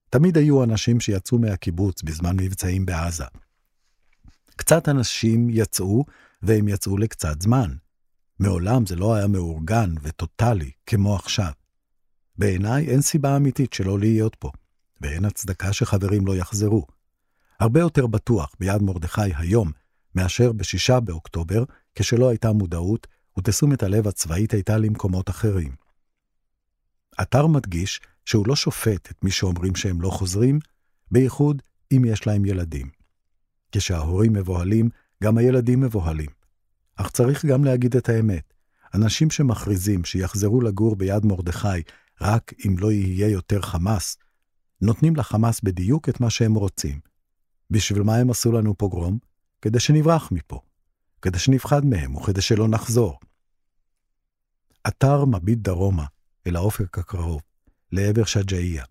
תמיד 0.09 0.37
היו 0.37 0.63
אנשים 0.63 0.99
שיצאו 0.99 1.39
מהקיבוץ 1.39 2.01
בזמן 2.01 2.35
מבצעים 2.39 2.85
בעזה. 2.85 3.25
קצת 4.55 4.89
אנשים 4.89 5.47
יצאו, 5.49 6.05
והם 6.41 6.67
יצאו 6.67 6.97
לקצת 6.97 7.41
זמן. 7.41 7.73
מעולם 8.39 8.85
זה 8.85 8.95
לא 8.95 9.15
היה 9.15 9.27
מאורגן 9.27 9.93
וטוטאלי 10.01 10.71
כמו 10.85 11.15
עכשיו. 11.15 11.51
בעיניי 12.37 12.89
אין 12.89 13.01
סיבה 13.01 13.37
אמיתית 13.37 13.73
שלא 13.73 13.99
להיות 13.99 14.35
פה, 14.35 14.51
ואין 15.01 15.25
הצדקה 15.25 15.73
שחברים 15.73 16.27
לא 16.27 16.35
יחזרו. 16.35 16.85
הרבה 17.59 17.79
יותר 17.79 18.07
בטוח 18.07 18.55
ביד 18.59 18.81
מרדכי 18.81 19.33
היום, 19.35 19.71
מאשר 20.15 20.51
בשישה 20.51 20.99
באוקטובר, 20.99 21.63
כשלא 21.95 22.29
הייתה 22.29 22.51
מודעות, 22.51 23.07
ותשומת 23.37 23.83
הלב 23.83 24.07
הצבאית 24.07 24.53
הייתה 24.53 24.77
למקומות 24.77 25.29
אחרים. 25.29 25.75
אתר 27.21 27.47
מדגיש 27.47 28.01
שהוא 28.25 28.47
לא 28.47 28.55
שופט 28.55 29.11
את 29.11 29.23
מי 29.23 29.31
שאומרים 29.31 29.75
שהם 29.75 30.01
לא 30.01 30.09
חוזרים, 30.09 30.59
בייחוד 31.11 31.61
אם 31.91 32.05
יש 32.05 32.27
להם 32.27 32.45
ילדים. 32.45 32.89
כשההורים 33.71 34.33
מבוהלים, 34.33 34.89
גם 35.23 35.37
הילדים 35.37 35.81
מבוהלים. 35.81 36.29
אך 36.95 37.11
צריך 37.11 37.45
גם 37.45 37.63
להגיד 37.63 37.95
את 37.95 38.09
האמת. 38.09 38.53
אנשים 38.93 39.29
שמכריזים 39.29 40.05
שיחזרו 40.05 40.61
לגור 40.61 40.95
ביד 40.95 41.25
מרדכי 41.25 41.81
רק 42.21 42.53
אם 42.65 42.75
לא 42.79 42.91
יהיה 42.91 43.29
יותר 43.29 43.61
חמאס, 43.61 44.17
נותנים 44.81 45.15
לחמאס 45.15 45.61
בדיוק 45.61 46.09
את 46.09 46.19
מה 46.19 46.29
שהם 46.29 46.53
רוצים. 46.53 46.99
בשביל 47.69 48.03
מה 48.03 48.15
הם 48.15 48.29
עשו 48.29 48.51
לנו 48.51 48.77
פוגרום? 48.77 49.17
כדי 49.63 49.79
שנברח 49.79 50.31
מפה, 50.31 50.59
כדי 51.21 51.39
שנפחד 51.39 51.85
מהם 51.85 52.15
וכדי 52.15 52.41
שלא 52.41 52.67
נחזור. 52.67 53.19
אתר 54.87 55.25
מביט 55.25 55.59
דרומה, 55.59 56.05
אל 56.47 56.55
האופק 56.55 56.97
הקרוב, 56.97 57.41
לעבר 57.91 58.25
שג'אעיה. 58.25 58.83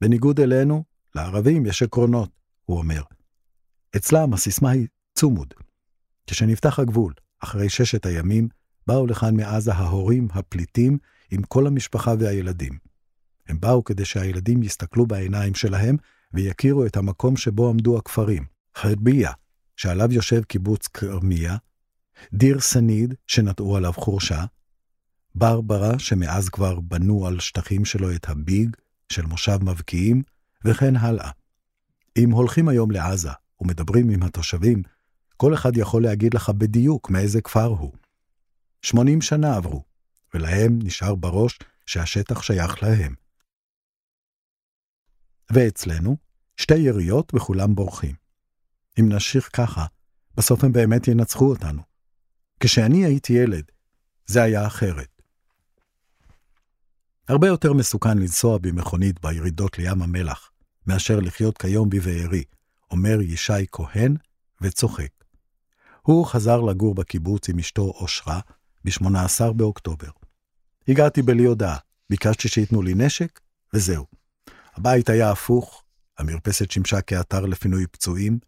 בניגוד 0.00 0.40
אלינו, 0.40 0.84
לערבים 1.14 1.66
יש 1.66 1.82
עקרונות, 1.82 2.30
הוא 2.64 2.78
אומר. 2.78 3.02
אצלם 3.96 4.34
הסיסמה 4.34 4.70
היא 4.70 4.86
צומוד. 5.14 5.54
כשנפתח 6.26 6.78
הגבול, 6.78 7.12
אחרי 7.40 7.68
ששת 7.68 8.06
הימים, 8.06 8.48
באו 8.86 9.06
לכאן 9.06 9.36
מעזה 9.36 9.72
ההורים 9.72 10.28
הפליטים 10.32 10.98
עם 11.30 11.42
כל 11.42 11.66
המשפחה 11.66 12.14
והילדים. 12.18 12.78
הם 13.48 13.60
באו 13.60 13.84
כדי 13.84 14.04
שהילדים 14.04 14.62
יסתכלו 14.62 15.06
בעיניים 15.06 15.54
שלהם 15.54 15.96
ויכירו 16.32 16.86
את 16.86 16.96
המקום 16.96 17.36
שבו 17.36 17.68
עמדו 17.68 17.98
הכפרים. 17.98 18.44
חרביה, 18.76 19.32
שעליו 19.78 20.12
יושב 20.12 20.44
קיבוץ 20.44 20.86
כרמיה, 20.86 21.56
דיר 22.32 22.60
סניד, 22.60 23.14
שנטעו 23.26 23.76
עליו 23.76 23.92
חורשה, 23.92 24.44
ברברה, 25.34 25.98
שמאז 25.98 26.48
כבר 26.48 26.80
בנו 26.80 27.26
על 27.26 27.40
שטחים 27.40 27.84
שלו 27.84 28.14
את 28.14 28.28
הביג 28.28 28.76
של 29.12 29.26
מושב 29.26 29.58
מבקיעים, 29.62 30.22
וכן 30.64 30.96
הלאה. 30.96 31.30
אם 32.18 32.30
הולכים 32.30 32.68
היום 32.68 32.90
לעזה 32.90 33.30
ומדברים 33.60 34.10
עם 34.10 34.22
התושבים, 34.22 34.82
כל 35.36 35.54
אחד 35.54 35.76
יכול 35.76 36.02
להגיד 36.02 36.34
לך 36.34 36.50
בדיוק 36.50 37.10
מאיזה 37.10 37.40
כפר 37.40 37.66
הוא. 37.66 37.92
80 38.82 39.20
שנה 39.20 39.56
עברו, 39.56 39.84
ולהם 40.34 40.78
נשאר 40.82 41.14
בראש 41.14 41.58
שהשטח 41.86 42.42
שייך 42.42 42.82
להם. 42.82 43.14
ואצלנו, 45.52 46.16
שתי 46.56 46.78
יריות 46.78 47.34
וכולם 47.34 47.74
בורחים. 47.74 48.27
אם 49.00 49.08
נמשיך 49.08 49.50
ככה, 49.52 49.86
בסוף 50.36 50.64
הם 50.64 50.72
באמת 50.72 51.08
ינצחו 51.08 51.50
אותנו. 51.50 51.82
כשאני 52.60 53.04
הייתי 53.04 53.32
ילד, 53.32 53.64
זה 54.26 54.42
היה 54.42 54.66
אחרת. 54.66 55.22
הרבה 57.28 57.46
יותר 57.46 57.72
מסוכן 57.72 58.18
לנסוע 58.18 58.58
במכונית 58.58 59.20
בירידות 59.20 59.78
לים 59.78 60.02
המלח, 60.02 60.50
מאשר 60.86 61.20
לחיות 61.20 61.58
כיום 61.58 61.90
בבארי, 61.90 62.44
אומר 62.90 63.20
ישי 63.20 63.66
כהן, 63.72 64.16
וצוחק. 64.60 65.10
הוא 66.02 66.26
חזר 66.26 66.60
לגור 66.60 66.94
בקיבוץ 66.94 67.48
עם 67.48 67.58
אשתו 67.58 67.82
אושרה 67.82 68.40
ב-18 68.84 69.52
באוקטובר. 69.52 70.10
הגעתי 70.88 71.22
בלי 71.22 71.44
הודעה, 71.44 71.76
ביקשתי 72.10 72.48
שייתנו 72.48 72.82
לי 72.82 72.94
נשק, 72.94 73.40
וזהו. 73.74 74.06
הבית 74.74 75.08
היה 75.08 75.30
הפוך, 75.30 75.84
המרפסת 76.18 76.70
שימשה 76.70 77.00
כאתר 77.00 77.46
לפינוי 77.46 77.86
פצועים. 77.86 78.38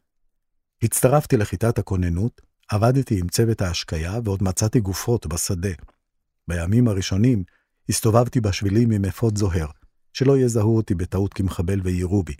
הצטרפתי 0.83 1.37
לכיתת 1.37 1.79
הכוננות, 1.79 2.41
עבדתי 2.69 3.21
עם 3.21 3.29
צוות 3.29 3.63
ההשקיה 3.63 4.19
ועוד 4.25 4.43
מצאתי 4.43 4.81
גופות 4.81 5.27
בשדה. 5.27 5.73
בימים 6.49 6.89
הראשונים 6.89 7.45
הסתובבתי 7.89 8.41
בשבילים 8.41 8.91
עם 8.91 9.05
אפוד 9.05 9.39
זוהר, 9.39 9.67
שלא 10.13 10.39
יזהו 10.39 10.77
אותי 10.77 10.95
בטעות 10.95 11.35
כמחבל 11.35 11.81
ויירו 11.85 12.23
בי. 12.23 12.35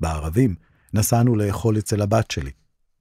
בערבים 0.00 0.54
נסענו 0.94 1.36
לאכול 1.36 1.78
אצל 1.78 2.02
הבת 2.02 2.30
שלי, 2.30 2.50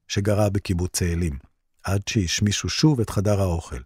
שגרה 0.08 0.50
בקיבוץ 0.50 0.92
צאלים, 0.92 1.38
עד 1.84 2.02
שהשמישו 2.08 2.70
שוב 2.70 3.00
את 3.00 3.10
חדר 3.10 3.42
האוכל. 3.42 3.82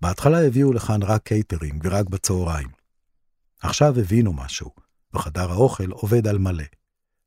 בהתחלה 0.00 0.46
הביאו 0.46 0.72
לכאן 0.72 1.02
רק 1.02 1.22
קייטרינג 1.22 1.82
ורק 1.84 2.08
בצהריים. 2.08 2.68
עכשיו 3.62 3.98
הבינו 4.00 4.32
משהו, 4.32 4.70
וחדר 5.14 5.50
האוכל 5.50 5.90
עובד 5.90 6.26
על 6.26 6.38
מלא. 6.38 6.64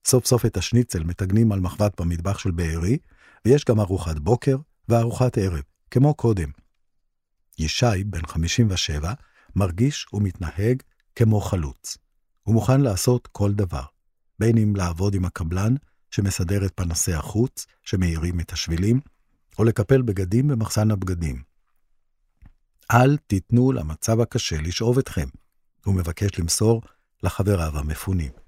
סוף 0.05 0.25
סוף 0.25 0.45
את 0.45 0.57
השניצל 0.57 1.03
מטגנים 1.03 1.51
על 1.51 1.60
מחבת 1.60 2.01
במטבח 2.01 2.38
של 2.38 2.51
בארי, 2.51 2.98
ויש 3.45 3.65
גם 3.65 3.79
ארוחת 3.79 4.19
בוקר 4.19 4.57
וארוחת 4.89 5.38
ערב, 5.38 5.62
כמו 5.91 6.13
קודם. 6.13 6.50
ישי, 7.60 8.03
בן 8.05 8.25
57, 8.25 9.13
מרגיש 9.55 10.07
ומתנהג 10.13 10.81
כמו 11.15 11.41
חלוץ. 11.41 11.98
הוא 12.43 12.53
מוכן 12.53 12.81
לעשות 12.81 13.27
כל 13.31 13.53
דבר, 13.53 13.83
בין 14.39 14.57
אם 14.57 14.75
לעבוד 14.75 15.15
עם 15.15 15.25
הקבלן, 15.25 15.75
שמסדר 16.12 16.65
את 16.65 16.72
פנסי 16.75 17.13
החוץ, 17.13 17.65
שמאירים 17.83 18.39
את 18.39 18.51
השבילים, 18.51 19.00
או 19.60 19.63
לקפל 19.63 20.01
בגדים 20.01 20.48
במחסן 20.48 20.91
הבגדים. 20.91 21.43
אל 22.91 23.17
תיתנו 23.17 23.72
למצב 23.72 24.19
הקשה 24.19 24.62
לשאוב 24.62 24.98
אתכם, 24.98 25.27
הוא 25.86 25.95
מבקש 25.95 26.39
למסור 26.39 26.81
לחבריו 27.24 27.79
המפונים. 27.79 28.42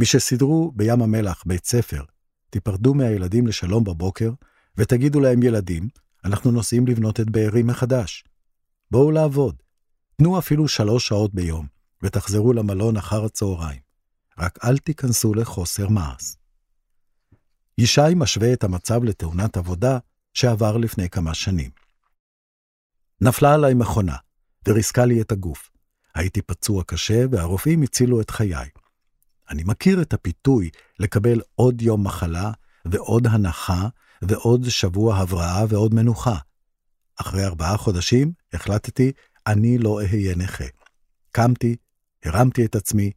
משסידרו 0.00 0.72
בים 0.76 1.02
המלח 1.02 1.42
בית 1.46 1.66
ספר, 1.66 2.02
תיפרדו 2.50 2.94
מהילדים 2.94 3.46
לשלום 3.46 3.84
בבוקר, 3.84 4.32
ותגידו 4.76 5.20
להם, 5.20 5.42
ילדים, 5.42 5.88
אנחנו 6.24 6.50
נוסעים 6.50 6.86
לבנות 6.86 7.20
את 7.20 7.30
בארי 7.30 7.62
מחדש. 7.62 8.24
בואו 8.90 9.10
לעבוד. 9.10 9.56
תנו 10.16 10.38
אפילו 10.38 10.68
שלוש 10.68 11.08
שעות 11.08 11.34
ביום, 11.34 11.66
ותחזרו 12.02 12.52
למלון 12.52 12.96
אחר 12.96 13.24
הצהריים. 13.24 13.80
רק 14.38 14.58
אל 14.64 14.78
תיכנסו 14.78 15.34
לחוסר 15.34 15.88
מעש. 15.88 16.36
ישי 17.78 18.00
משווה 18.16 18.52
את 18.52 18.64
המצב 18.64 19.04
לתאונת 19.04 19.56
עבודה 19.56 19.98
שעבר 20.34 20.76
לפני 20.76 21.10
כמה 21.10 21.34
שנים. 21.34 21.70
נפלה 23.20 23.54
עליי 23.54 23.74
מכונה, 23.74 24.16
וריסקה 24.68 25.04
לי 25.04 25.20
את 25.20 25.32
הגוף. 25.32 25.70
הייתי 26.14 26.42
פצוע 26.42 26.84
קשה, 26.84 27.24
והרופאים 27.30 27.82
הצילו 27.82 28.20
את 28.20 28.30
חיי. 28.30 28.68
אני 29.50 29.62
מכיר 29.64 30.02
את 30.02 30.12
הפיתוי 30.12 30.70
לקבל 30.98 31.40
עוד 31.54 31.82
יום 31.82 32.06
מחלה, 32.06 32.52
ועוד 32.84 33.26
הנחה, 33.26 33.88
ועוד 34.22 34.68
שבוע 34.68 35.16
הבראה 35.16 35.64
ועוד 35.68 35.94
מנוחה. 35.94 36.38
אחרי 37.16 37.44
ארבעה 37.44 37.76
חודשים 37.76 38.32
החלטתי, 38.52 39.12
אני 39.46 39.78
לא 39.78 40.00
אהיה 40.00 40.36
נכה. 40.36 40.64
קמתי, 41.32 41.76
הרמתי 42.24 42.64
את 42.64 42.74
עצמי, 42.74 43.10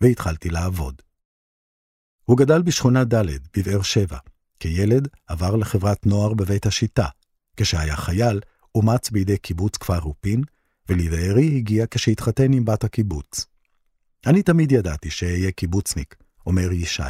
והתחלתי 0.00 0.50
לעבוד. 0.50 1.02
הוא 2.24 2.38
גדל 2.38 2.62
בשכונה 2.62 3.04
ד' 3.04 3.24
בבאר 3.56 3.82
שבע. 3.82 4.18
כילד 4.60 5.08
עבר 5.26 5.56
לחברת 5.56 6.06
נוער 6.06 6.34
בבית 6.34 6.66
השיטה. 6.66 7.06
כשהיה 7.56 7.96
חייל, 7.96 8.40
אומץ 8.74 9.10
בידי 9.10 9.38
קיבוץ 9.38 9.76
כפר 9.76 9.98
רופין, 9.98 10.42
ולבארי 10.88 11.56
הגיע 11.56 11.84
כשהתחתן 11.90 12.52
עם 12.52 12.64
בת 12.64 12.84
הקיבוץ. 12.84 13.46
אני 14.26 14.42
תמיד 14.42 14.72
ידעתי 14.72 15.10
שאהיה 15.10 15.52
קיבוצניק, 15.52 16.16
אומר 16.46 16.72
ישי. 16.72 17.02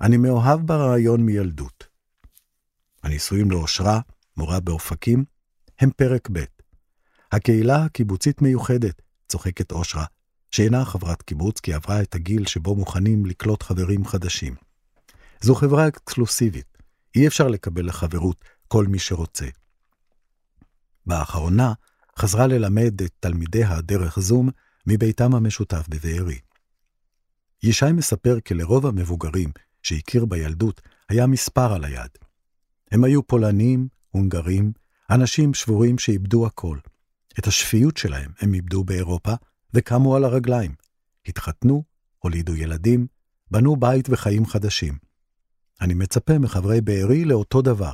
אני 0.00 0.16
מאוהב 0.16 0.66
ברעיון 0.66 1.20
מילדות. 1.20 1.86
הנישואים 3.02 3.50
לאושרה, 3.50 4.00
מורה 4.36 4.60
באופקים, 4.60 5.24
הם 5.78 5.90
פרק 5.96 6.28
ב'. 6.32 6.44
הקהילה 7.32 7.84
הקיבוצית 7.84 8.42
מיוחדת, 8.42 9.02
צוחקת 9.28 9.72
אושרה, 9.72 10.04
שאינה 10.50 10.84
חברת 10.84 11.22
קיבוץ 11.22 11.60
כי 11.60 11.74
עברה 11.74 12.02
את 12.02 12.14
הגיל 12.14 12.46
שבו 12.46 12.74
מוכנים 12.74 13.26
לקלוט 13.26 13.62
חברים 13.62 14.04
חדשים. 14.04 14.54
זו 15.40 15.54
חברה 15.54 15.88
אקסקלוסיבית, 15.88 16.78
אי 17.14 17.26
אפשר 17.26 17.48
לקבל 17.48 17.86
לחברות 17.86 18.44
כל 18.68 18.86
מי 18.86 18.98
שרוצה. 18.98 19.46
באחרונה 21.06 21.72
חזרה 22.18 22.46
ללמד 22.46 23.02
את 23.02 23.12
תלמידיה 23.20 23.80
דרך 23.80 24.18
זום 24.18 24.50
מביתם 24.86 25.34
המשותף 25.34 25.86
בבארי. 25.88 26.38
ישי 27.62 27.92
מספר 27.92 28.40
כי 28.40 28.54
לרוב 28.54 28.86
המבוגרים 28.86 29.50
שהכיר 29.82 30.24
בילדות 30.24 30.80
היה 31.08 31.26
מספר 31.26 31.72
על 31.72 31.84
היד. 31.84 32.10
הם 32.92 33.04
היו 33.04 33.26
פולנים, 33.26 33.88
הונגרים, 34.10 34.72
אנשים 35.10 35.54
שבורים 35.54 35.98
שאיבדו 35.98 36.46
הכל. 36.46 36.78
את 37.38 37.46
השפיות 37.46 37.96
שלהם 37.96 38.30
הם 38.40 38.54
איבדו 38.54 38.84
באירופה 38.84 39.34
וקמו 39.74 40.16
על 40.16 40.24
הרגליים. 40.24 40.74
התחתנו, 41.26 41.84
הולידו 42.18 42.56
ילדים, 42.56 43.06
בנו 43.50 43.76
בית 43.76 44.08
וחיים 44.10 44.46
חדשים. 44.46 44.98
אני 45.80 45.94
מצפה 45.94 46.38
מחברי 46.38 46.80
בארי 46.80 47.24
לאותו 47.24 47.62
דבר, 47.62 47.92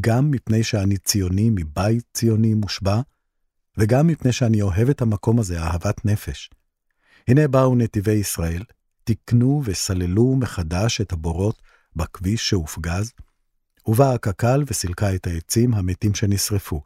גם 0.00 0.30
מפני 0.30 0.64
שאני 0.64 0.98
ציוני 0.98 1.50
מבית 1.50 2.04
ציוני 2.12 2.54
מושבע, 2.54 3.00
וגם 3.78 4.06
מפני 4.06 4.32
שאני 4.32 4.62
אוהב 4.62 4.88
את 4.88 5.02
המקום 5.02 5.38
הזה 5.38 5.58
אהבת 5.62 6.04
נפש. 6.04 6.50
הנה 7.28 7.48
באו 7.48 7.74
נתיבי 7.74 8.12
ישראל, 8.12 8.62
תיקנו 9.06 9.62
וסללו 9.64 10.36
מחדש 10.36 11.00
את 11.00 11.12
הבורות 11.12 11.62
בכביש 11.96 12.48
שהופגז, 12.48 13.12
ובאה 13.86 14.18
קק"ל 14.18 14.64
וסילקה 14.66 15.14
את 15.14 15.26
העצים 15.26 15.74
המתים 15.74 16.14
שנשרפו. 16.14 16.82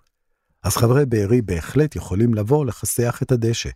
אז 0.62 0.76
חברי 0.76 1.06
בארי 1.06 1.42
בהחלט 1.42 1.96
יכולים 1.96 2.34
לבוא 2.34 2.66
לכסח 2.66 3.22
את 3.22 3.32
הדשא. 3.32 3.70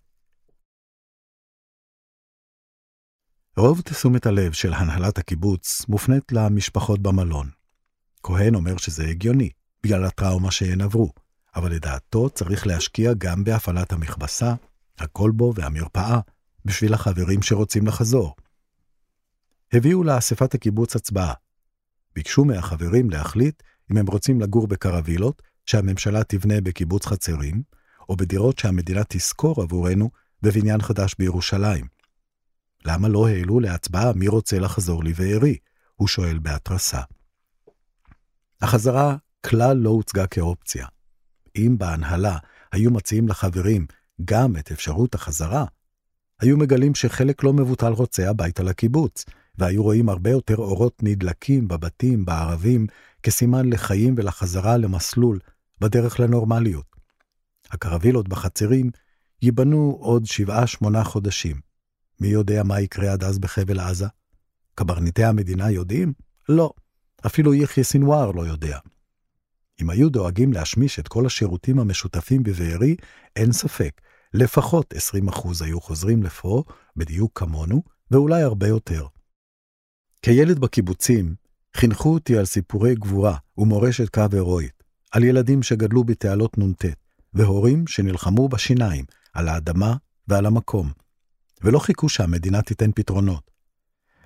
רוב 3.56 3.80
תשומת 3.80 4.26
הלב 4.26 4.52
של 4.52 4.74
הנהלת 4.74 5.18
הקיבוץ 5.18 5.88
מופנית 5.88 6.32
למשפחות 6.32 7.02
במלון. 7.02 7.50
כהן 8.22 8.54
אומר 8.54 8.76
שזה 8.76 9.06
הגיוני, 9.06 9.50
בגלל 9.82 10.04
הטראומה 10.04 10.50
שהן 10.50 10.80
עברו, 10.80 11.12
אבל 11.56 11.72
לדעתו 11.72 12.30
צריך 12.30 12.66
להשקיע 12.66 13.12
גם 13.18 13.44
בהפעלת 13.44 13.92
המכבסה, 13.92 14.54
הכלבו 14.98 15.52
והמרפאה, 15.56 16.20
בשביל 16.64 16.94
החברים 16.94 17.42
שרוצים 17.42 17.86
לחזור. 17.86 18.34
הביאו 19.72 20.04
לאספת 20.04 20.54
הקיבוץ 20.54 20.96
הצבעה. 20.96 21.34
ביקשו 22.14 22.44
מהחברים 22.44 23.10
להחליט 23.10 23.62
אם 23.92 23.96
הם 23.96 24.06
רוצים 24.06 24.40
לגור 24.40 24.66
בקרווילות 24.66 25.42
שהממשלה 25.66 26.24
תבנה 26.24 26.60
בקיבוץ 26.60 27.06
חצרים, 27.06 27.62
או 28.08 28.16
בדירות 28.16 28.58
שהמדינה 28.58 29.04
תשכור 29.04 29.62
עבורנו 29.62 30.10
בבניין 30.42 30.82
חדש 30.82 31.14
בירושלים. 31.18 31.86
למה 32.84 33.08
לא 33.08 33.28
העלו 33.28 33.60
להצבעה 33.60 34.12
מי 34.12 34.28
רוצה 34.28 34.58
לחזור 34.58 35.04
לבארי? 35.04 35.56
הוא 35.94 36.08
שואל 36.08 36.38
בהתרסה. 36.38 37.00
החזרה 38.62 39.16
כלל 39.46 39.76
לא 39.76 39.90
הוצגה 39.90 40.26
כאופציה. 40.26 40.86
אם 41.56 41.76
בהנהלה 41.78 42.38
היו 42.72 42.90
מציעים 42.90 43.28
לחברים 43.28 43.86
גם 44.24 44.56
את 44.56 44.70
אפשרות 44.70 45.14
החזרה, 45.14 45.64
היו 46.40 46.56
מגלים 46.56 46.94
שחלק 46.94 47.44
לא 47.44 47.52
מבוטל 47.52 47.92
רוצה 47.92 48.30
הביתה 48.30 48.62
לקיבוץ, 48.62 49.24
והיו 49.58 49.82
רואים 49.82 50.08
הרבה 50.08 50.30
יותר 50.30 50.56
אורות 50.56 51.02
נדלקים 51.02 51.68
בבתים, 51.68 52.24
בערבים, 52.24 52.86
כסימן 53.22 53.68
לחיים 53.70 54.14
ולחזרה 54.18 54.76
למסלול, 54.76 55.38
בדרך 55.80 56.20
לנורמליות. 56.20 56.86
הקרווילות 57.70 58.28
בחצרים 58.28 58.90
ייבנו 59.42 59.96
עוד 60.00 60.26
שבעה-שמונה 60.26 61.04
חודשים. 61.04 61.60
מי 62.20 62.28
יודע 62.28 62.62
מה 62.62 62.80
יקרה 62.80 63.12
עד 63.12 63.24
אז 63.24 63.38
בחבל 63.38 63.80
עזה? 63.80 64.06
קברניטי 64.74 65.24
המדינה 65.24 65.70
יודעים? 65.70 66.12
לא. 66.48 66.72
אפילו 67.26 67.54
יחיא 67.54 67.82
סינואר 67.82 68.30
לא 68.30 68.42
יודע. 68.42 68.78
אם 69.82 69.90
היו 69.90 70.08
דואגים 70.10 70.52
להשמיש 70.52 70.98
את 70.98 71.08
כל 71.08 71.26
השירותים 71.26 71.78
המשותפים 71.78 72.42
בבארי, 72.42 72.96
אין 73.36 73.52
ספק, 73.52 74.00
לפחות 74.34 74.94
20% 75.28 75.64
היו 75.64 75.80
חוזרים 75.80 76.22
לפה, 76.22 76.62
בדיוק 76.96 77.38
כמונו, 77.38 77.82
ואולי 78.10 78.42
הרבה 78.42 78.68
יותר. 78.68 79.06
כילד 80.22 80.58
בקיבוצים, 80.58 81.34
חינכו 81.76 82.14
אותי 82.14 82.38
על 82.38 82.44
סיפורי 82.44 82.94
גבורה 82.94 83.36
ומורשת 83.58 84.08
קו 84.08 84.22
הירואית, 84.32 84.82
על 85.12 85.24
ילדים 85.24 85.62
שגדלו 85.62 86.04
בתעלות 86.04 86.58
נ"ט, 86.58 86.84
והורים 87.34 87.86
שנלחמו 87.86 88.48
בשיניים, 88.48 89.04
על 89.32 89.48
האדמה 89.48 89.96
ועל 90.28 90.46
המקום, 90.46 90.92
ולא 91.62 91.78
חיכו 91.78 92.08
שהמדינה 92.08 92.62
תיתן 92.62 92.92
פתרונות. 92.92 93.50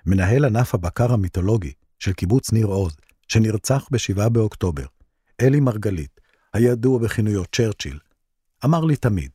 מנהל 0.06 0.44
ענף 0.44 0.74
הבקר 0.74 1.12
המיתולוגי 1.12 1.72
של 1.98 2.12
קיבוץ 2.12 2.52
ניר 2.52 2.66
עוז, 2.66 2.96
שנרצח 3.28 3.88
ב-7 3.90 4.28
באוקטובר, 4.28 4.86
אלי 5.40 5.60
מרגלית, 5.60 6.20
הידוע 6.52 6.98
בכינויו 6.98 7.44
צ'רצ'יל, 7.44 7.98
אמר 8.64 8.84
לי 8.84 8.96
תמיד, 8.96 9.30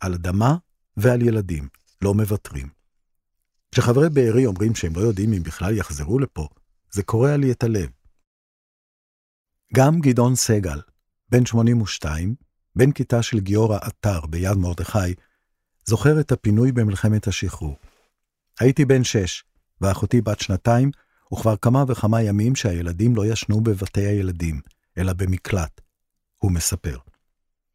על 0.00 0.14
אדמה 0.14 0.56
ועל 0.96 1.22
ילדים 1.22 1.68
לא 2.02 2.14
מוותרים. 2.14 2.68
כשחברי 3.72 4.10
בארי 4.10 4.46
אומרים 4.46 4.74
שהם 4.74 4.92
לא 4.96 5.00
יודעים 5.00 5.32
אם 5.32 5.42
בכלל 5.42 5.76
יחזרו 5.76 6.18
לפה, 6.18 6.48
זה 6.90 7.02
קורע 7.02 7.36
לי 7.36 7.52
את 7.52 7.62
הלב. 7.62 7.88
גם 9.74 10.00
גדעון 10.00 10.34
סגל, 10.34 10.80
בן 11.28 11.46
82, 11.46 12.34
בן 12.76 12.92
כיתה 12.92 13.22
של 13.22 13.40
גיורא 13.40 13.78
עטר 13.82 14.26
ביד 14.26 14.56
מרדכי, 14.56 15.14
זוכר 15.84 16.20
את 16.20 16.32
הפינוי 16.32 16.72
במלחמת 16.72 17.26
השחרור. 17.26 17.76
הייתי 18.60 18.84
בן 18.84 19.04
שש, 19.04 19.44
ואחותי 19.80 20.20
בת 20.20 20.40
שנתיים, 20.40 20.90
וכבר 21.32 21.56
כמה 21.56 21.84
וכמה 21.88 22.22
ימים 22.22 22.56
שהילדים 22.56 23.16
לא 23.16 23.26
ישנו 23.26 23.60
בבתי 23.60 24.06
הילדים, 24.06 24.60
אלא 24.98 25.12
במקלט. 25.12 25.80
הוא 26.38 26.52
מספר. 26.52 26.98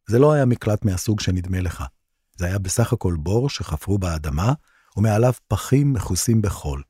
זה 0.08 0.18
לא 0.18 0.32
היה 0.32 0.44
מקלט 0.44 0.84
מהסוג 0.84 1.20
שנדמה 1.20 1.60
לך. 1.60 1.84
זה 2.36 2.46
היה 2.46 2.58
בסך 2.58 2.92
הכל 2.92 3.16
בור 3.18 3.50
שחפרו 3.50 3.98
באדמה, 3.98 4.52
ומעליו 4.96 5.32
פחים 5.48 5.92
מכוסים 5.92 6.42
בחול. 6.42 6.82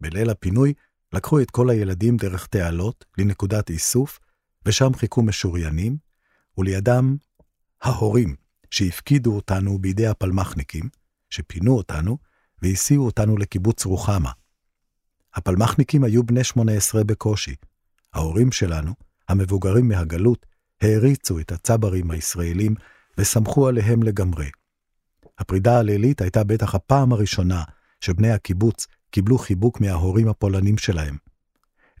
בליל 0.00 0.30
הפינוי 0.30 0.74
לקחו 1.12 1.40
את 1.40 1.50
כל 1.50 1.70
הילדים 1.70 2.16
דרך 2.16 2.46
תעלות 2.46 3.04
לנקודת 3.18 3.70
איסוף, 3.70 4.18
ושם 4.66 4.94
חיכו 4.94 5.22
משוריינים, 5.22 5.96
ולידם 6.58 7.16
ההורים 7.82 8.36
שהפקידו 8.70 9.36
אותנו 9.36 9.78
בידי 9.78 10.06
הפלמחניקים, 10.06 10.88
שפינו 11.30 11.76
אותנו 11.76 12.18
והסיעו 12.62 13.06
אותנו 13.06 13.36
לקיבוץ 13.36 13.84
רוחמה. 13.84 14.30
הפלמחניקים 15.34 16.04
היו 16.04 16.24
בני 16.24 16.44
18 16.44 17.04
בקושי. 17.04 17.54
ההורים 18.14 18.52
שלנו, 18.52 18.92
המבוגרים 19.28 19.88
מהגלות, 19.88 20.46
העריצו 20.80 21.38
את 21.38 21.52
הצברים 21.52 22.10
הישראלים 22.10 22.74
וסמכו 23.20 23.68
עליהם 23.68 24.02
לגמרי. 24.02 24.50
הפרידה 25.38 25.78
הלילית 25.78 26.20
הייתה 26.20 26.44
בטח 26.44 26.74
הפעם 26.74 27.12
הראשונה 27.12 27.64
שבני 28.00 28.30
הקיבוץ 28.30 28.86
קיבלו 29.10 29.38
חיבוק 29.38 29.80
מההורים 29.80 30.28
הפולנים 30.28 30.78
שלהם. 30.78 31.16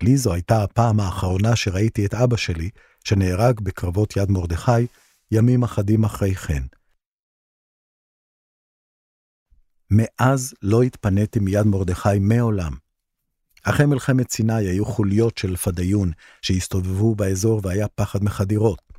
לי 0.02 0.16
זו 0.16 0.32
הייתה 0.32 0.62
הפעם 0.62 1.00
האחרונה 1.00 1.56
שראיתי 1.56 2.06
את 2.06 2.14
אבא 2.14 2.36
שלי, 2.36 2.70
שנהרג 3.04 3.60
בקרבות 3.60 4.16
יד 4.16 4.30
מרדכי, 4.30 4.86
ימים 5.30 5.62
אחדים 5.62 6.04
אחרי 6.04 6.34
כן. 6.34 6.62
מאז 9.90 10.54
לא 10.62 10.82
התפניתי 10.82 11.38
מיד 11.38 11.66
מרדכי 11.66 12.18
מעולם. 12.20 12.72
אחרי 13.64 13.86
מלחמת 13.86 14.30
סיני 14.30 14.66
היו 14.66 14.84
חוליות 14.84 15.38
של 15.38 15.56
פדיון 15.56 16.12
שהסתובבו 16.42 17.14
באזור 17.14 17.60
והיה 17.64 17.88
פחד 17.88 18.24
מחדירות. 18.24 18.89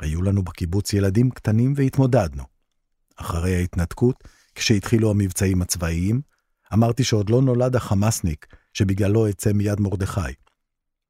היו 0.00 0.22
לנו 0.22 0.42
בקיבוץ 0.42 0.92
ילדים 0.92 1.30
קטנים 1.30 1.72
והתמודדנו. 1.76 2.44
אחרי 3.16 3.56
ההתנתקות, 3.56 4.24
כשהתחילו 4.54 5.10
המבצעים 5.10 5.62
הצבאיים, 5.62 6.20
אמרתי 6.74 7.04
שעוד 7.04 7.30
לא 7.30 7.42
נולד 7.42 7.76
החמאסניק 7.76 8.46
שבגללו 8.72 9.28
אצא 9.30 9.52
מיד 9.52 9.80
מרדכי. 9.80 10.20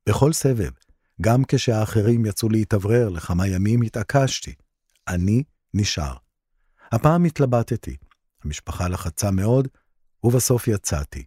בכל 0.09 0.33
סבב, 0.33 0.71
גם 1.21 1.45
כשהאחרים 1.49 2.27
יצאו 2.27 2.49
להתאוורר 2.49 3.09
לכמה 3.09 3.47
ימים, 3.47 3.83
התעקשתי. 3.83 4.55
אני 5.09 5.43
נשאר. 5.75 6.15
הפעם 6.93 7.25
התלבטתי. 7.25 7.97
המשפחה 8.45 8.89
לחצה 8.89 9.31
מאוד, 9.31 9.69
ובסוף 10.25 10.69
יצאתי. 10.69 11.25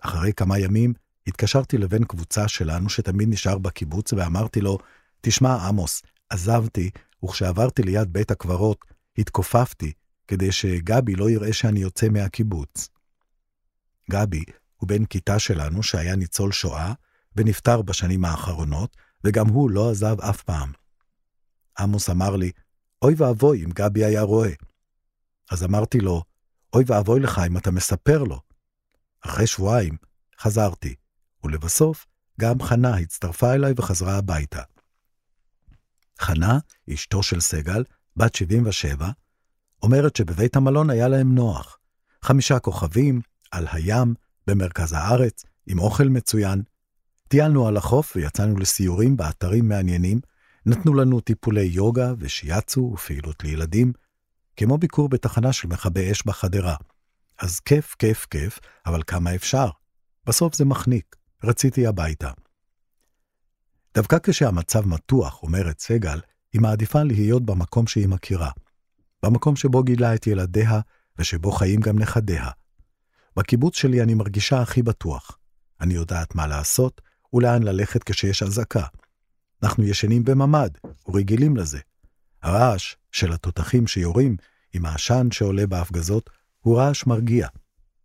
אחרי 0.00 0.32
כמה 0.32 0.58
ימים 0.58 0.92
התקשרתי 1.26 1.78
לבן 1.78 2.04
קבוצה 2.04 2.48
שלנו 2.48 2.88
שתמיד 2.88 3.28
נשאר 3.28 3.58
בקיבוץ, 3.58 4.12
ואמרתי 4.12 4.60
לו, 4.60 4.78
תשמע, 5.20 5.54
עמוס, 5.54 6.02
עזבתי, 6.30 6.90
וכשעברתי 7.24 7.82
ליד 7.82 8.12
בית 8.12 8.30
הקברות, 8.30 8.84
התכופפתי 9.18 9.92
כדי 10.28 10.52
שגבי 10.52 11.14
לא 11.14 11.30
יראה 11.30 11.52
שאני 11.52 11.80
יוצא 11.80 12.08
מהקיבוץ. 12.08 12.88
גבי 14.10 14.44
הוא 14.76 14.88
בן 14.88 15.04
כיתה 15.04 15.38
שלנו 15.38 15.82
שהיה 15.82 16.16
ניצול 16.16 16.52
שואה, 16.52 16.92
ונפטר 17.36 17.82
בשנים 17.82 18.24
האחרונות, 18.24 18.96
וגם 19.24 19.46
הוא 19.46 19.70
לא 19.70 19.90
עזב 19.90 20.20
אף 20.20 20.42
פעם. 20.42 20.72
עמוס 21.78 22.10
אמר 22.10 22.36
לי, 22.36 22.50
אוי 23.02 23.14
ואבוי 23.16 23.64
אם 23.64 23.70
גבי 23.70 24.04
היה 24.04 24.22
רואה. 24.22 24.52
אז 25.50 25.64
אמרתי 25.64 26.00
לו, 26.00 26.22
אוי 26.72 26.84
ואבוי 26.86 27.20
לך 27.20 27.40
אם 27.46 27.56
אתה 27.56 27.70
מספר 27.70 28.24
לו. 28.24 28.40
אחרי 29.20 29.46
שבועיים 29.46 29.96
חזרתי, 30.40 30.94
ולבסוף 31.44 32.06
גם 32.40 32.62
חנה 32.62 32.96
הצטרפה 32.96 33.54
אליי 33.54 33.72
וחזרה 33.76 34.18
הביתה. 34.18 34.62
חנה, 36.20 36.58
אשתו 36.94 37.22
של 37.22 37.40
סגל, 37.40 37.84
בת 38.16 38.34
77, 38.34 39.10
אומרת 39.82 40.16
שבבית 40.16 40.56
המלון 40.56 40.90
היה 40.90 41.08
להם 41.08 41.34
נוח. 41.34 41.78
חמישה 42.22 42.58
כוכבים, 42.58 43.20
על 43.50 43.66
הים, 43.72 44.14
במרכז 44.46 44.92
הארץ, 44.92 45.44
עם 45.66 45.78
אוכל 45.78 46.08
מצוין. 46.08 46.62
טיילנו 47.28 47.68
על 47.68 47.76
החוף 47.76 48.12
ויצאנו 48.16 48.56
לסיורים 48.56 49.16
באתרים 49.16 49.68
מעניינים, 49.68 50.20
נתנו 50.66 50.94
לנו 50.94 51.20
טיפולי 51.20 51.62
יוגה 51.62 52.12
ושיאצו 52.18 52.90
ופעילות 52.94 53.44
לילדים, 53.44 53.92
כמו 54.56 54.78
ביקור 54.78 55.08
בתחנה 55.08 55.52
של 55.52 55.68
מכבי 55.68 56.12
אש 56.12 56.26
בחדרה. 56.26 56.76
אז 57.38 57.60
כיף, 57.60 57.94
כיף, 57.98 58.26
כיף, 58.30 58.58
אבל 58.86 59.02
כמה 59.06 59.34
אפשר? 59.34 59.68
בסוף 60.26 60.54
זה 60.54 60.64
מחניק, 60.64 61.16
רציתי 61.44 61.86
הביתה. 61.86 62.30
דווקא 63.94 64.16
כשהמצב 64.22 64.86
מתוח, 64.86 65.42
אומרת 65.42 65.80
סגל, 65.80 66.20
היא 66.52 66.60
מעדיפה 66.60 67.02
להיות 67.02 67.42
במקום 67.44 67.86
שהיא 67.86 68.08
מכירה. 68.08 68.50
במקום 69.22 69.56
שבו 69.56 69.82
גילה 69.82 70.14
את 70.14 70.26
ילדיה, 70.26 70.80
ושבו 71.18 71.52
חיים 71.52 71.80
גם 71.80 71.98
נכדיה. 71.98 72.48
בקיבוץ 73.36 73.76
שלי 73.76 74.02
אני 74.02 74.14
מרגישה 74.14 74.62
הכי 74.62 74.82
בטוח. 74.82 75.38
אני 75.80 75.94
יודעת 75.94 76.34
מה 76.34 76.46
לעשות 76.46 77.00
ולאן 77.32 77.62
ללכת 77.62 78.04
כשיש 78.04 78.42
אזעקה. 78.42 78.86
אנחנו 79.62 79.84
ישנים 79.84 80.24
בממ"ד, 80.24 80.70
ורגילים 81.08 81.56
לזה. 81.56 81.78
הרעש 82.42 82.96
של 83.12 83.32
התותחים 83.32 83.86
שיורים 83.86 84.36
עם 84.72 84.86
העשן 84.86 85.28
שעולה 85.30 85.66
בהפגזות 85.66 86.30
הוא 86.60 86.78
רעש 86.78 87.06
מרגיע. 87.06 87.48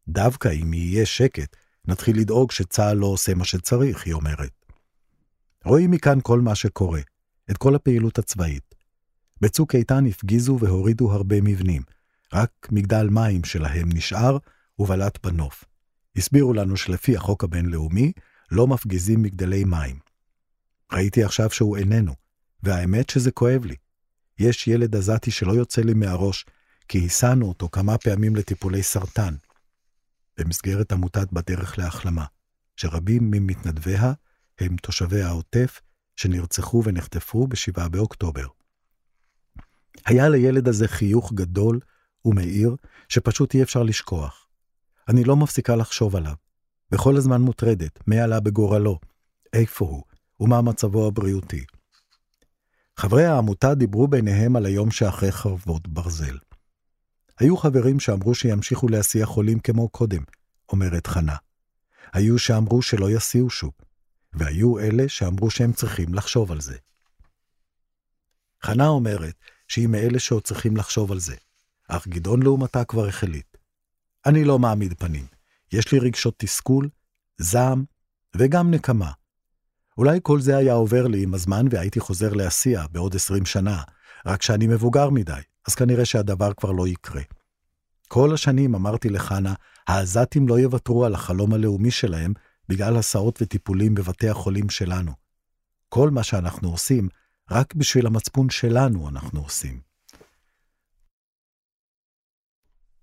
דווקא 0.08 0.50
אם 0.62 0.74
יהיה 0.74 1.06
שקט, 1.06 1.56
נתחיל 1.88 2.20
לדאוג 2.20 2.52
שצה"ל 2.52 2.98
לא 2.98 3.06
עושה 3.06 3.34
מה 3.34 3.46
שצריך, 3.46 4.06
היא 4.06 4.14
אומרת. 4.14 4.65
רואים 5.66 5.92
מכאן 5.92 6.20
כל 6.24 6.42
מה 6.42 6.56
שקורה, 6.56 7.02
את 7.52 7.58
כל 7.58 7.76
הפעילות 7.76 8.20
הצבאית. 8.20 8.76
בצוק 9.42 9.76
איתן 9.76 10.06
הפגיזו 10.06 10.58
והורידו 10.60 11.12
הרבה 11.12 11.42
מבנים, 11.42 11.82
רק 12.34 12.68
מגדל 12.72 13.08
מים 13.12 13.44
שלהם 13.44 13.90
נשאר 13.94 14.38
ובלט 14.80 15.26
בנוף. 15.26 15.66
הסבירו 16.16 16.54
לנו 16.54 16.78
שלפי 16.78 17.18
החוק 17.18 17.44
הבינלאומי, 17.44 18.12
לא 18.52 18.68
מפגיזים 18.68 19.22
מגדלי 19.22 19.64
מים. 19.64 20.00
ראיתי 20.92 21.24
עכשיו 21.24 21.50
שהוא 21.50 21.78
איננו, 21.78 22.14
והאמת 22.64 23.10
שזה 23.10 23.32
כואב 23.32 23.66
לי. 23.66 23.76
יש 24.40 24.68
ילד 24.68 24.96
עזתי 24.96 25.32
שלא 25.32 25.52
יוצא 25.52 25.82
לי 25.82 25.94
מהראש, 25.94 26.46
כי 26.88 27.06
הסענו 27.06 27.48
אותו 27.48 27.70
כמה 27.72 27.98
פעמים 27.98 28.36
לטיפולי 28.36 28.84
סרטן. 28.84 29.36
במסגרת 30.38 30.92
עמותת 30.92 31.32
בדרך 31.32 31.78
להחלמה, 31.78 32.26
שרבים 32.76 33.32
ממתנדביה 33.32 34.14
הם 34.60 34.76
תושבי 34.76 35.22
העוטף 35.22 35.82
שנרצחו 36.16 36.82
ונחטפו 36.86 37.48
ב-7 37.48 37.88
באוקטובר. 37.90 38.48
היה 40.06 40.30
לילד 40.30 40.68
הזה 40.68 40.88
חיוך 40.88 41.34
גדול 41.34 41.80
ומאיר, 42.26 42.76
שפשוט 43.10 43.56
אי 43.56 43.64
אפשר 43.64 43.84
לשכוח. 43.84 44.48
אני 45.08 45.24
לא 45.24 45.36
מפסיקה 45.36 45.76
לחשוב 45.76 46.16
עליו. 46.16 46.36
וכל 46.92 47.16
הזמן 47.16 47.42
מוטרדת, 47.42 48.00
מה 48.08 48.16
עלה 48.16 48.40
בגורלו, 48.40 49.00
איפה 49.54 49.86
הוא, 49.86 50.04
ומה 50.40 50.62
מצבו 50.62 51.08
הבריאותי. 51.08 51.66
חברי 52.98 53.26
העמותה 53.26 53.76
דיברו 53.76 54.08
ביניהם 54.08 54.56
על 54.56 54.66
היום 54.66 54.92
שאחרי 54.92 55.32
חרבות 55.32 55.88
ברזל. 55.88 56.38
היו 57.40 57.58
חברים 57.58 58.00
שאמרו 58.00 58.36
שימשיכו 58.36 58.88
להסיע 58.88 59.26
חולים 59.26 59.60
כמו 59.60 59.90
קודם, 59.90 60.24
אומרת 60.70 61.08
חנה. 61.08 61.36
היו 62.14 62.40
שאמרו 62.40 62.82
שלא 62.82 63.12
יסיעו 63.12 63.50
שוב, 63.50 63.72
והיו 64.36 64.80
אלה 64.80 65.10
שאמרו 65.10 65.50
שהם 65.50 65.74
צריכים 65.74 66.14
לחשוב 66.14 66.52
על 66.52 66.62
זה. 66.62 66.78
חנה 68.64 68.88
אומרת 68.88 69.36
שהיא 69.68 69.88
מאלה 69.88 70.20
שעוד 70.20 70.44
צריכים 70.44 70.78
לחשוב 70.78 71.12
על 71.12 71.20
זה, 71.20 71.36
אך 71.88 72.08
גדעון 72.08 72.44
לעומתה 72.44 72.86
כבר 72.86 73.08
החליט. 73.08 73.58
אני 74.26 74.44
לא 74.44 74.60
מעמיד 74.60 74.94
פנים, 74.94 75.26
יש 75.72 75.92
לי 75.92 76.00
רגשות 76.00 76.34
תסכול, 76.38 76.90
זעם 77.38 77.84
וגם 78.36 78.72
נקמה. 78.72 79.12
אולי 79.98 80.20
כל 80.24 80.42
זה 80.42 80.58
היה 80.58 80.74
עובר 80.74 81.08
לי 81.08 81.24
עם 81.24 81.34
הזמן 81.34 81.66
והייתי 81.72 82.00
חוזר 82.00 82.34
להסיע 82.34 82.86
בעוד 82.92 83.16
עשרים 83.16 83.46
שנה, 83.46 83.82
רק 84.26 84.42
שאני 84.42 84.68
מבוגר 84.68 85.10
מדי, 85.10 85.42
אז 85.68 85.76
כנראה 85.76 86.06
שהדבר 86.06 86.54
כבר 86.54 86.72
לא 86.72 86.88
יקרה. 86.88 87.22
כל 88.08 88.34
השנים 88.34 88.76
אמרתי 88.76 89.10
לחנה, 89.10 89.54
העזתים 89.88 90.48
לא 90.48 90.60
יוותרו 90.60 91.06
על 91.06 91.14
החלום 91.14 91.54
הלאומי 91.54 91.92
שלהם 91.92 92.34
בגלל 92.70 92.98
הסעות 92.98 93.42
וטיפולים 93.42 93.96
בבתי 93.96 94.30
החולים 94.30 94.70
שלנו. 94.70 95.12
כל 95.90 96.10
מה 96.10 96.24
שאנחנו 96.24 96.72
עושים, 96.72 97.10
רק 97.52 97.74
בשביל 97.74 98.08
המצפון 98.08 98.50
שלנו 98.50 99.10
אנחנו 99.10 99.42
עושים. 99.42 99.80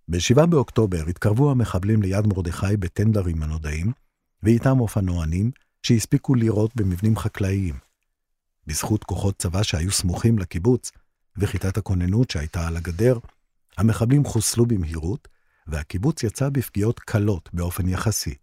ב-7 0.08 0.46
באוקטובר 0.46 1.06
התקרבו 1.08 1.50
המחבלים 1.50 2.02
ליד 2.02 2.26
מרדכי 2.26 2.76
בטנדרים 2.76 3.42
הנודעים, 3.42 3.92
ואיתם 4.42 4.80
אופנוענים 4.80 5.50
שהספיקו 5.82 6.34
לירות 6.34 6.76
במבנים 6.76 7.16
חקלאיים. 7.16 7.74
בזכות 8.66 9.04
כוחות 9.04 9.36
צבא 9.36 9.62
שהיו 9.62 9.90
סמוכים 9.90 10.38
לקיבוץ, 10.38 10.92
וכיתת 11.36 11.76
הכוננות 11.76 12.30
שהייתה 12.30 12.68
על 12.68 12.76
הגדר, 12.76 13.18
המחבלים 13.78 14.24
חוסלו 14.24 14.66
במהירות, 14.66 15.28
והקיבוץ 15.66 16.22
יצא 16.22 16.48
בפגיעות 16.48 17.00
קלות 17.00 17.48
באופן 17.52 17.88
יחסי. 17.88 18.34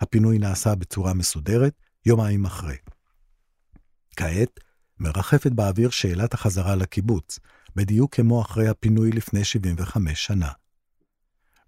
הפינוי 0.00 0.38
נעשה 0.38 0.74
בצורה 0.74 1.14
מסודרת 1.14 1.72
יומיים 2.06 2.44
אחרי. 2.44 2.76
כעת 4.16 4.60
מרחפת 4.98 5.52
באוויר 5.52 5.90
שאלת 5.90 6.34
החזרה 6.34 6.76
לקיבוץ, 6.76 7.38
בדיוק 7.76 8.14
כמו 8.14 8.42
אחרי 8.42 8.68
הפינוי 8.68 9.10
לפני 9.10 9.44
75 9.44 10.26
שנה. 10.26 10.50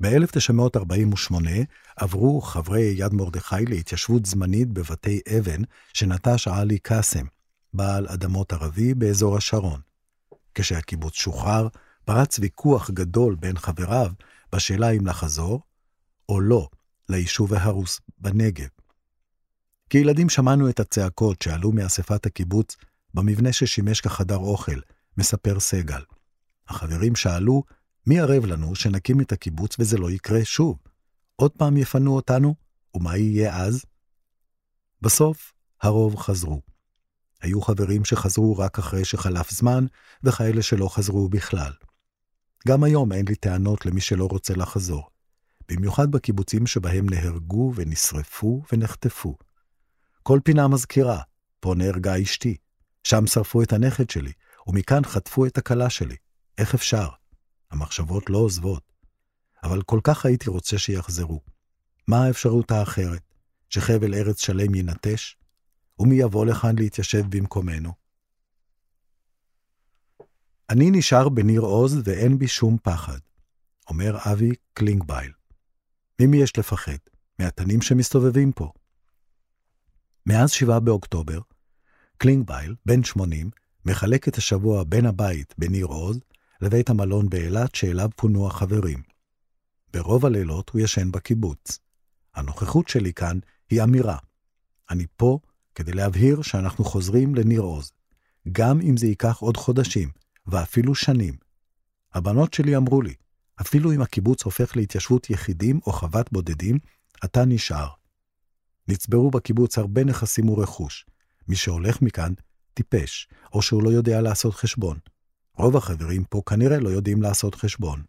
ב-1948 0.03 1.35
עברו 1.97 2.41
חברי 2.41 2.95
יד 2.97 3.15
מרדכי 3.15 3.65
להתיישבות 3.69 4.27
זמנית 4.27 4.69
בבתי 4.69 5.21
אבן 5.39 5.63
שנטש 5.93 6.49
עלי 6.49 6.79
קאסם, 6.79 7.25
בעל 7.75 8.07
אדמות 8.09 8.53
ערבי 8.53 8.95
באזור 8.95 9.37
השרון. 9.37 9.81
כשהקיבוץ 10.55 11.15
שוחרר, 11.15 11.69
פרץ 12.05 12.39
ויכוח 12.39 12.91
גדול 12.91 13.35
בין 13.35 13.59
חבריו 13.59 14.13
בשאלה 14.53 14.91
אם 14.91 15.07
לחזור 15.07 15.61
או 16.29 16.41
לא 16.41 16.69
ליישוב 17.13 17.55
ההרוס 17.55 18.01
בנגב. 18.19 18.69
כילדים 19.91 20.29
שמענו 20.29 20.69
את 20.69 20.81
הצעקות 20.81 21.43
שעלו 21.43 21.73
מאספת 21.73 22.27
הקיבוץ 22.27 22.77
במבנה 23.15 23.53
ששימש 23.53 24.01
כחדר 24.01 24.37
אוכל, 24.37 24.81
מספר 25.19 25.61
סגל. 25.61 26.03
החברים 26.69 27.17
שאלו 27.17 27.63
מי 28.07 28.21
ערב 28.21 28.45
לנו 28.45 28.75
שנקים 28.75 29.21
את 29.21 29.33
הקיבוץ 29.33 29.77
וזה 29.79 29.99
לא 29.99 30.11
יקרה 30.11 30.45
שוב? 30.45 30.79
עוד 31.37 31.51
פעם 31.51 31.77
יפנו 31.77 32.17
אותנו? 32.17 32.55
ומה 32.95 33.17
יהיה 33.17 33.57
אז? 33.57 33.85
בסוף, 35.01 35.53
הרוב 35.83 36.17
חזרו. 36.17 36.63
היו 37.41 37.61
חברים 37.61 38.05
שחזרו 38.05 38.59
רק 38.59 38.79
אחרי 38.79 39.05
שחלף 39.05 39.51
זמן, 39.51 39.87
וכאלה 40.25 40.63
שלא 40.63 40.89
חזרו 40.89 41.29
בכלל. 41.29 41.73
גם 42.69 42.85
היום 42.85 43.13
אין 43.13 43.27
לי 43.29 43.35
טענות 43.35 43.87
למי 43.87 44.01
שלא 44.01 44.27
רוצה 44.31 44.55
לחזור. 44.55 45.12
במיוחד 45.77 46.11
בקיבוצים 46.11 46.67
שבהם 46.67 47.07
נהרגו 47.11 47.73
ונשרפו 47.75 48.63
ונחטפו. 48.73 49.37
כל 50.23 50.41
פינה 50.45 50.69
מזכירה, 50.69 51.21
פה 51.61 51.75
נהרגה 51.77 52.23
אשתי, 52.23 52.57
שם 53.05 53.27
שרפו 53.27 53.63
את 53.63 53.73
הנכד 53.73 54.11
שלי, 54.11 54.33
ומכאן 54.67 55.05
חטפו 55.05 55.47
את 55.47 55.59
הכלה 55.59 55.91
שלי. 55.91 56.17
איך 56.59 56.75
אפשר? 56.75 57.09
המחשבות 57.71 58.31
לא 58.31 58.39
עוזבות. 58.39 58.93
אבל 59.63 59.83
כל 59.83 60.01
כך 60.05 60.27
הייתי 60.27 60.51
רוצה 60.51 60.79
שיחזרו. 60.79 61.41
מה 62.09 62.25
האפשרות 62.25 62.71
האחרת? 62.71 63.23
שחבל 63.69 64.15
ארץ 64.15 64.41
שלם 64.41 64.75
יינטש? 64.75 65.37
ומי 65.99 66.15
יבוא 66.15 66.47
לכאן 66.47 66.79
להתיישב 66.79 67.25
במקומנו? 67.29 67.93
אני 70.71 70.91
נשאר 70.91 71.29
בניר 71.29 71.61
עוז 71.61 72.01
ואין 72.05 72.39
בי 72.39 72.49
שום 72.49 72.77
פחד, 72.83 73.19
אומר 73.91 74.19
אבי 74.33 74.53
קלינגבייל. 74.75 75.33
ממי 76.23 76.37
יש 76.37 76.59
לפחד? 76.59 76.97
מהתנים 77.39 77.83
שמסתובבים 77.83 78.53
פה. 78.53 78.73
מאז 80.27 80.51
7 80.51 80.79
באוקטובר, 80.79 81.41
קלינגבייל, 82.19 82.75
בן 82.87 83.05
80, 83.05 83.51
מחלק 83.85 84.29
את 84.29 84.37
השבוע 84.37 84.85
בין 84.85 85.07
הבית 85.07 85.55
בניר 85.59 85.87
עוז 85.87 86.21
לבית 86.61 86.91
המלון 86.91 87.29
באילת 87.29 87.75
שאליו 87.75 88.09
פונו 88.17 88.47
החברים. 88.47 89.03
ברוב 89.93 90.27
הלילות 90.27 90.71
הוא 90.71 90.81
ישן 90.81 91.11
בקיבוץ. 91.11 91.79
הנוכחות 92.35 92.89
שלי 92.89 93.13
כאן 93.13 93.39
היא 93.71 93.83
אמירה. 93.83 94.19
אני 94.91 95.07
פה 95.17 95.39
כדי 95.75 95.93
להבהיר 95.93 96.43
שאנחנו 96.43 96.85
חוזרים 96.85 97.35
לניר 97.35 97.61
עוז, 97.61 97.93
גם 98.53 98.81
אם 98.81 98.97
זה 98.97 99.07
ייקח 99.07 99.39
עוד 99.39 99.57
חודשים, 99.57 100.11
ואפילו 100.47 100.95
שנים. 100.95 101.35
הבנות 102.15 102.55
שלי 102.55 102.77
אמרו 102.77 103.03
לי, 103.03 103.15
אפילו 103.61 103.93
אם 103.93 104.03
הקיבוץ 104.03 104.43
הופך 104.43 104.77
להתיישבות 104.77 105.31
יחידים 105.31 105.81
או 105.87 105.93
חוות 105.93 106.33
בודדים, 106.33 106.79
אתה 107.25 107.45
נשאר. 107.45 107.89
נצברו 108.89 109.31
בקיבוץ 109.31 109.79
הרבה 109.79 110.05
נכסים 110.05 110.49
ורכוש. 110.49 111.07
מי 111.49 111.57
שהולך 111.57 112.03
מכאן, 112.03 112.33
טיפש, 112.75 113.29
או 113.53 113.63
שהוא 113.63 113.83
לא 113.83 113.91
יודע 113.91 114.21
לעשות 114.21 114.55
חשבון. 114.55 114.99
רוב 115.57 115.77
החברים 115.77 116.25
פה 116.25 116.43
כנראה 116.47 116.79
לא 116.79 116.89
יודעים 116.89 117.23
לעשות 117.23 117.55
חשבון. 117.55 118.03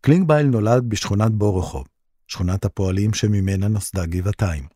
קלינגבייל 0.00 0.46
נולד 0.46 0.84
בשכונת 0.88 1.32
בורוכוב, 1.32 1.86
שכונת 2.28 2.64
הפועלים 2.64 3.14
שממנה 3.14 3.68
נוסדה 3.68 4.06
גבעתיים. 4.06 4.66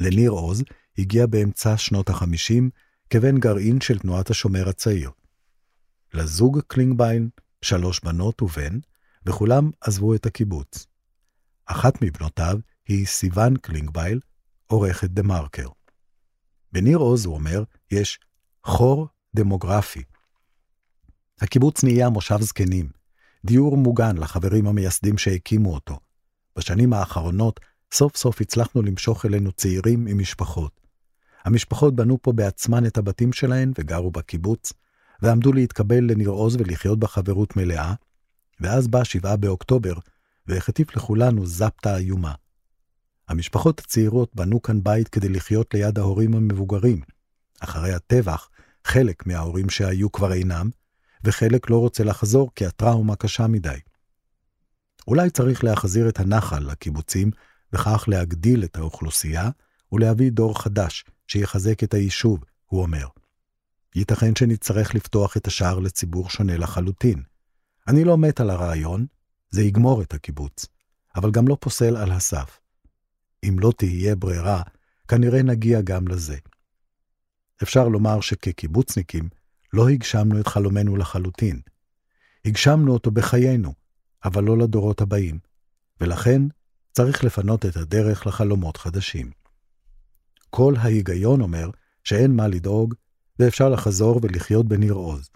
לניר 0.00 0.30
עוז 0.30 0.62
הגיע 0.98 1.26
באמצע 1.26 1.76
שנות 1.76 2.10
ה-50 2.10 2.62
כבן 3.10 3.38
גרעין 3.38 3.80
של 3.80 3.98
תנועת 3.98 4.30
השומר 4.30 4.68
הצעיר. 4.68 5.10
לזוג 6.14 6.60
קלינגבייל 6.66 7.28
שלוש 7.62 8.00
בנות 8.00 8.42
ובן, 8.42 8.78
וכולם 9.26 9.70
עזבו 9.80 10.14
את 10.14 10.26
הקיבוץ. 10.26 10.86
אחת 11.66 12.02
מבנותיו 12.02 12.58
היא 12.88 13.06
סיוון 13.06 13.56
קלינגבייל, 13.56 14.20
עורכת 14.66 15.10
דה 15.10 15.22
מרקר. 15.22 15.68
בניר 16.72 16.98
עוז, 16.98 17.24
הוא 17.24 17.34
אומר, 17.34 17.62
יש 17.90 18.20
חור 18.64 19.08
דמוגרפי. 19.34 20.02
הקיבוץ 21.40 21.84
נהיה 21.84 22.08
מושב 22.08 22.40
זקנים, 22.40 22.90
דיור 23.44 23.76
מוגן 23.76 24.16
לחברים 24.16 24.66
המייסדים 24.66 25.18
שהקימו 25.18 25.74
אותו. 25.74 25.98
בשנים 26.56 26.92
האחרונות, 26.92 27.60
סוף 27.92 28.16
סוף 28.16 28.40
הצלחנו 28.40 28.82
למשוך 28.82 29.26
אלינו 29.26 29.52
צעירים 29.52 30.06
עם 30.06 30.18
משפחות. 30.18 30.80
המשפחות 31.44 31.96
בנו 31.96 32.22
פה 32.22 32.32
בעצמן 32.32 32.86
את 32.86 32.98
הבתים 32.98 33.32
שלהן 33.32 33.72
וגרו 33.78 34.10
בקיבוץ, 34.10 34.72
ועמדו 35.22 35.52
להתקבל 35.52 36.04
לניר 36.04 36.28
עוז 36.28 36.56
ולחיות 36.56 36.98
בחברות 36.98 37.56
מלאה, 37.56 37.94
ואז 38.60 38.88
בא 38.88 39.04
שבעה 39.04 39.36
באוקטובר, 39.36 39.94
והחטיף 40.46 40.96
לכולנו 40.96 41.46
זפטה 41.46 41.96
איומה. 41.96 42.34
המשפחות 43.28 43.80
הצעירות 43.80 44.36
בנו 44.36 44.62
כאן 44.62 44.82
בית 44.82 45.08
כדי 45.08 45.28
לחיות 45.28 45.74
ליד 45.74 45.98
ההורים 45.98 46.34
המבוגרים. 46.34 47.00
אחרי 47.60 47.92
הטבח, 47.92 48.48
חלק 48.84 49.26
מההורים 49.26 49.70
שהיו 49.70 50.12
כבר 50.12 50.32
אינם, 50.32 50.70
וחלק 51.24 51.70
לא 51.70 51.78
רוצה 51.78 52.04
לחזור 52.04 52.50
כי 52.54 52.66
הטראומה 52.66 53.16
קשה 53.16 53.46
מדי. 53.46 53.78
אולי 55.08 55.30
צריך 55.30 55.64
להחזיר 55.64 56.08
את 56.08 56.20
הנחל 56.20 56.70
לקיבוצים, 56.70 57.30
וכך 57.72 58.04
להגדיל 58.08 58.64
את 58.64 58.76
האוכלוסייה, 58.76 59.50
ולהביא 59.92 60.30
דור 60.32 60.62
חדש 60.62 61.04
שיחזק 61.28 61.84
את 61.84 61.94
היישוב, 61.94 62.44
הוא 62.66 62.82
אומר. 62.82 63.06
ייתכן 63.94 64.36
שנצטרך 64.36 64.94
לפתוח 64.94 65.36
את 65.36 65.46
השער 65.46 65.78
לציבור 65.78 66.30
שונה 66.30 66.56
לחלוטין. 66.56 67.22
אני 67.88 68.04
לא 68.04 68.18
מת 68.18 68.40
על 68.40 68.50
הרעיון, 68.50 69.06
זה 69.50 69.62
יגמור 69.62 70.02
את 70.02 70.14
הקיבוץ, 70.14 70.66
אבל 71.16 71.30
גם 71.30 71.48
לא 71.48 71.56
פוסל 71.60 71.96
על 71.96 72.12
הסף. 72.12 72.60
אם 73.48 73.56
לא 73.60 73.72
תהיה 73.76 74.16
ברירה, 74.16 74.62
כנראה 75.08 75.42
נגיע 75.42 75.80
גם 75.80 76.08
לזה. 76.08 76.36
אפשר 77.62 77.88
לומר 77.88 78.20
שכקיבוצניקים 78.20 79.28
לא 79.72 79.88
הגשמנו 79.88 80.40
את 80.40 80.46
חלומנו 80.46 80.96
לחלוטין. 80.96 81.60
הגשמנו 82.44 82.92
אותו 82.92 83.10
בחיינו, 83.10 83.74
אבל 84.24 84.44
לא 84.44 84.58
לדורות 84.58 85.00
הבאים, 85.00 85.38
ולכן 86.00 86.42
צריך 86.92 87.24
לפנות 87.24 87.66
את 87.66 87.76
הדרך 87.76 88.26
לחלומות 88.26 88.76
חדשים. 88.76 89.30
כל 90.50 90.74
ההיגיון 90.78 91.40
אומר 91.40 91.70
שאין 92.04 92.36
מה 92.36 92.48
לדאוג, 92.48 92.94
ואפשר 93.42 93.68
לחזור 93.68 94.20
ולחיות 94.22 94.66
בניר 94.68 94.92
עוז. 94.92 95.30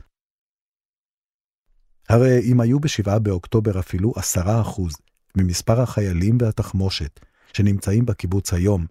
הרי 2.08 2.40
אם 2.52 2.60
היו 2.60 2.80
בשבעה 2.80 3.18
באוקטובר 3.18 3.78
אפילו 3.78 4.12
עשרה 4.16 4.60
אחוז 4.60 4.94
ממספר 5.36 5.80
החיילים 5.80 6.38
והתחמושת 6.40 7.20
שנמצאים 7.52 8.06
בקיבוץ 8.06 8.52
היום, 8.52 8.86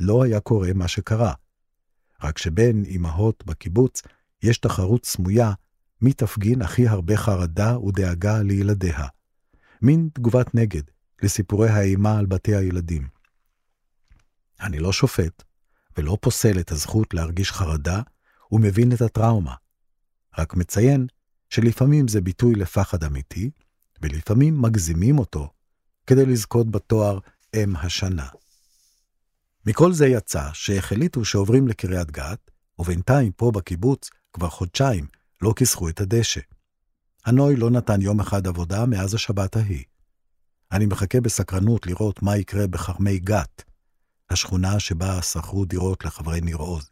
לא 0.00 0.24
היה 0.24 0.40
קורה 0.40 0.72
מה 0.74 0.88
שקרה. 0.88 1.32
רק 2.22 2.38
שבין 2.38 2.84
אמהות 2.88 3.46
בקיבוץ 3.46 4.02
יש 4.42 4.58
תחרות 4.58 5.04
סמויה 5.04 5.52
מי 6.00 6.12
תפגין 6.12 6.62
הכי 6.62 6.88
הרבה 6.88 7.16
חרדה 7.16 7.78
ודאגה 7.78 8.42
לילדיה. 8.42 9.06
מין 9.82 10.08
תגובת 10.12 10.54
נגד 10.54 10.82
לסיפורי 11.22 11.68
האימה 11.68 12.18
על 12.18 12.26
בתי 12.26 12.56
הילדים. 12.56 13.08
אני 14.60 14.78
לא 14.78 14.92
שופט, 14.92 15.42
ולא 15.96 16.18
פוסל 16.20 16.60
את 16.60 16.72
הזכות 16.72 17.14
להרגיש 17.14 17.52
חרדה, 17.52 18.00
ומבין 18.52 18.92
את 18.92 19.00
הטראומה. 19.00 19.54
רק 20.38 20.54
מציין 20.54 21.06
שלפעמים 21.50 22.08
זה 22.08 22.20
ביטוי 22.20 22.54
לפחד 22.54 23.04
אמיתי, 23.04 23.50
ולפעמים 24.02 24.62
מגזימים 24.62 25.18
אותו 25.18 25.50
כדי 26.06 26.26
לזכות 26.26 26.70
בתואר 26.70 27.18
אם 27.56 27.76
השנה. 27.76 28.28
מכל 29.66 29.92
זה 29.92 30.06
יצא 30.06 30.50
שהחליטו 30.52 31.24
שעוברים 31.24 31.68
לקריית 31.68 32.10
גת, 32.10 32.50
ובינתיים 32.78 33.32
פה 33.32 33.50
בקיבוץ 33.50 34.10
כבר 34.32 34.48
חודשיים 34.48 35.06
לא 35.42 35.52
כיסחו 35.56 35.88
את 35.88 36.00
הדשא. 36.00 36.40
הנוי 37.26 37.56
לא 37.56 37.70
נתן 37.70 38.02
יום 38.02 38.20
אחד 38.20 38.46
עבודה 38.46 38.86
מאז 38.86 39.14
השבת 39.14 39.56
ההיא. 39.56 39.84
אני 40.72 40.86
מחכה 40.86 41.20
בסקרנות 41.20 41.86
לראות 41.86 42.22
מה 42.22 42.36
יקרה 42.36 42.66
בכרמי 42.66 43.18
גת, 43.18 43.62
השכונה 44.30 44.80
שבה 44.80 45.22
שכרו 45.22 45.64
דירות 45.64 46.04
לחברי 46.04 46.40
ניר 46.40 46.56
עוז. 46.56 46.90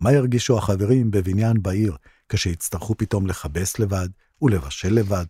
מה 0.00 0.12
ירגישו 0.12 0.58
החברים 0.58 1.10
בבניין 1.10 1.62
בעיר 1.62 1.96
כשיצטרכו 2.28 2.94
פתאום 2.96 3.26
לכבס 3.26 3.78
לבד 3.78 4.08
ולבשל 4.42 4.94
לבד? 4.94 5.26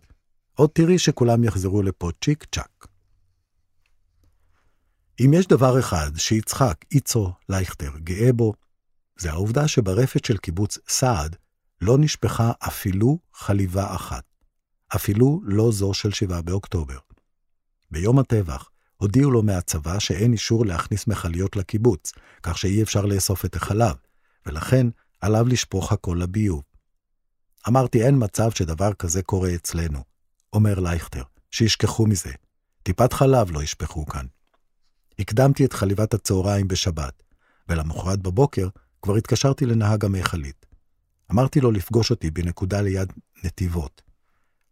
עוד 0.55 0.69
תראי 0.73 0.99
שכולם 0.99 1.43
יחזרו 1.43 1.81
לפה 1.81 2.09
צ'יק 2.23 2.45
צ'אק. 2.51 2.87
אם 5.19 5.33
יש 5.33 5.47
דבר 5.47 5.79
אחד 5.79 6.11
שיצחק 6.15 6.85
איצו 6.91 7.31
לייכטר 7.49 7.91
גאה 7.97 8.33
בו, 8.33 8.53
זה 9.17 9.31
העובדה 9.31 9.67
שברפת 9.67 10.25
של 10.25 10.37
קיבוץ 10.37 10.77
סעד 10.87 11.35
לא 11.81 11.97
נשפכה 11.97 12.51
אפילו 12.59 13.19
חליבה 13.33 13.95
אחת, 13.95 14.23
אפילו 14.95 15.41
לא 15.43 15.71
זו 15.71 15.93
של 15.93 16.11
7 16.11 16.41
באוקטובר. 16.41 16.97
ביום 17.91 18.19
הטבח 18.19 18.69
הודיעו 18.97 19.31
לו 19.31 19.43
מהצבא 19.43 19.99
שאין 19.99 20.33
אישור 20.33 20.65
להכניס 20.65 21.07
מכליות 21.07 21.55
לקיבוץ, 21.55 22.11
כך 22.43 22.57
שאי 22.57 22.83
אפשר 22.83 23.05
לאסוף 23.05 23.45
את 23.45 23.55
החלב, 23.55 23.95
ולכן 24.45 24.87
עליו 25.21 25.47
לשפוך 25.47 25.91
הכל 25.91 26.17
לביוב. 26.21 26.63
אמרתי, 27.67 28.05
אין 28.05 28.15
מצב 28.23 28.51
שדבר 28.51 28.93
כזה 28.93 29.23
קורה 29.23 29.55
אצלנו, 29.55 30.03
אומר 30.53 30.79
לייכטר, 30.79 31.23
שישכחו 31.51 32.07
מזה. 32.07 32.31
טיפת 32.83 33.13
חלב 33.13 33.51
לא 33.51 33.63
ישפכו 33.63 34.05
כאן. 34.05 34.25
הקדמתי 35.19 35.65
את 35.65 35.73
חליבת 35.73 36.13
הצהריים 36.13 36.67
בשבת, 36.67 37.23
ולמחרת 37.69 38.19
בבוקר 38.19 38.67
כבר 39.01 39.15
התקשרתי 39.15 39.65
לנהג 39.65 40.05
המכלית. 40.05 40.65
אמרתי 41.31 41.61
לו 41.61 41.71
לפגוש 41.71 42.11
אותי 42.11 42.31
בנקודה 42.31 42.81
ליד 42.81 43.13
נתיבות. 43.43 44.01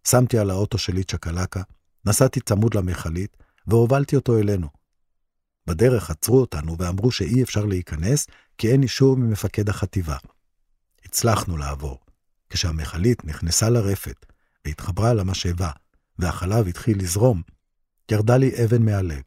שמתי 0.08 0.38
על 0.38 0.50
האוטו 0.50 0.78
שלי 0.78 1.04
צ'קלקה, 1.04 1.62
נסעתי 2.06 2.40
צמוד 2.40 2.76
למכלית, 2.76 3.38
והובלתי 3.68 4.16
אותו 4.16 4.40
אלינו. 4.40 4.68
בדרך 5.68 6.10
עצרו 6.10 6.42
אותנו 6.42 6.76
ואמרו 6.78 7.12
שאי 7.12 7.44
אפשר 7.44 7.66
להיכנס, 7.66 8.28
כי 8.60 8.72
אין 8.72 8.84
אישור 8.84 9.18
ממפקד 9.18 9.70
החטיבה. 9.70 10.18
הצלחנו 11.06 11.58
לעבור. 11.58 12.00
כשהמכלית 12.50 13.26
נכנסה 13.26 13.70
לרפת 13.70 14.26
והתחברה 14.66 15.14
למשאבה, 15.14 15.72
והחלב 16.20 16.68
התחיל 16.68 17.00
לזרום, 17.00 17.42
ירדה 18.12 18.38
לי 18.38 18.52
אבן 18.66 18.86
מהלב. 18.86 19.22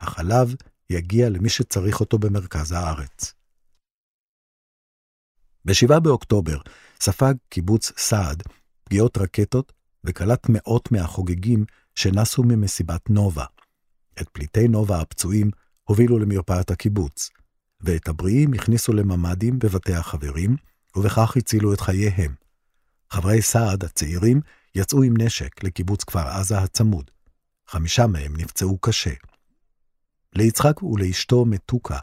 החלב 0.00 0.54
יגיע 0.90 1.28
למי 1.28 1.48
שצריך 1.48 2.00
אותו 2.00 2.18
במרכז 2.18 2.72
הארץ. 2.72 3.34
ב-7 5.64 6.00
באוקטובר 6.00 6.58
ספג 7.00 7.34
קיבוץ 7.48 7.92
סעד 7.96 8.42
פגיעות 8.84 9.18
רקטות 9.18 9.72
וקלט 10.04 10.46
מאות 10.48 10.92
מהחוגגים 10.92 11.64
שנסו 11.94 12.42
ממסיבת 12.42 13.10
נובה. 13.10 13.44
את 14.20 14.28
פליטי 14.28 14.68
נובה 14.68 15.00
הפצועים 15.00 15.50
הובילו 15.84 16.18
למרפאת 16.18 16.70
הקיבוץ, 16.70 17.30
ואת 17.80 18.08
הבריאים 18.08 18.52
הכניסו 18.52 18.92
לממ"דים 18.92 19.58
בבתי 19.58 19.94
החברים, 19.94 20.56
ובכך 20.96 21.36
הצילו 21.36 21.74
את 21.74 21.80
חייהם. 21.80 22.34
חברי 23.10 23.42
סעד 23.42 23.84
הצעירים 23.84 24.40
יצאו 24.74 25.02
עם 25.02 25.14
נשק 25.16 25.64
לקיבוץ 25.64 26.04
כפר 26.04 26.28
עזה 26.28 26.58
הצמוד. 26.58 27.10
חמישה 27.68 28.06
מהם 28.06 28.36
נפצעו 28.36 28.78
קשה. 28.78 29.14
ליצחק 30.34 30.82
ולאשתו 30.82 31.44
מתוקה, 31.44 31.98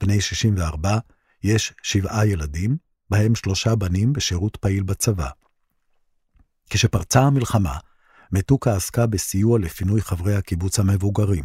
בני 0.00 0.20
64, 0.20 0.98
יש 1.42 1.72
שבעה 1.82 2.26
ילדים, 2.26 2.76
בהם 3.10 3.34
שלושה 3.34 3.74
בנים 3.74 4.12
בשירות 4.12 4.56
פעיל 4.56 4.82
בצבא. 4.82 5.28
כשפרצה 6.70 7.20
המלחמה, 7.20 7.78
מתוקה 8.32 8.76
עסקה 8.76 9.06
בסיוע 9.06 9.58
לפינוי 9.58 10.02
חברי 10.02 10.34
הקיבוץ 10.34 10.78
המבוגרים. 10.78 11.44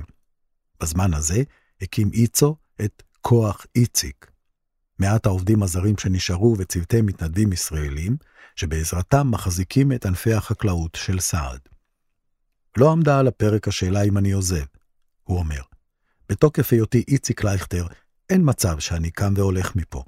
בזמן 0.82 1.14
הזה 1.14 1.44
הקים 1.82 2.10
איצו 2.14 2.56
את 2.86 3.04
כוח 3.22 3.66
איציק. 3.76 4.32
מעט 5.00 5.26
העובדים 5.26 5.64
הזרים 5.64 5.98
שנשארו 5.98 6.56
וצוותי 6.58 7.02
מתנדבים 7.02 7.54
ישראלים, 7.54 8.18
שבעזרתם 8.56 9.32
מחזיקים 9.32 9.92
את 9.92 10.06
ענפי 10.06 10.34
החקלאות 10.34 10.96
של 10.96 11.20
סעד. 11.20 11.60
לא 12.78 12.92
עמדה 12.92 13.20
על 13.20 13.28
הפרק 13.28 13.68
השאלה 13.68 14.02
אם 14.02 14.18
אני 14.18 14.32
עוזב, 14.32 14.66
הוא 15.24 15.38
אומר. 15.38 15.62
בתוקף 16.30 16.74
היותי 16.74 17.04
איציק 17.08 17.44
לייכטר, 17.44 17.88
אין 18.30 18.42
מצב 18.46 18.80
שאני 18.80 19.12
קם 19.12 19.34
והולך 19.36 19.76
מפה. 19.76 20.04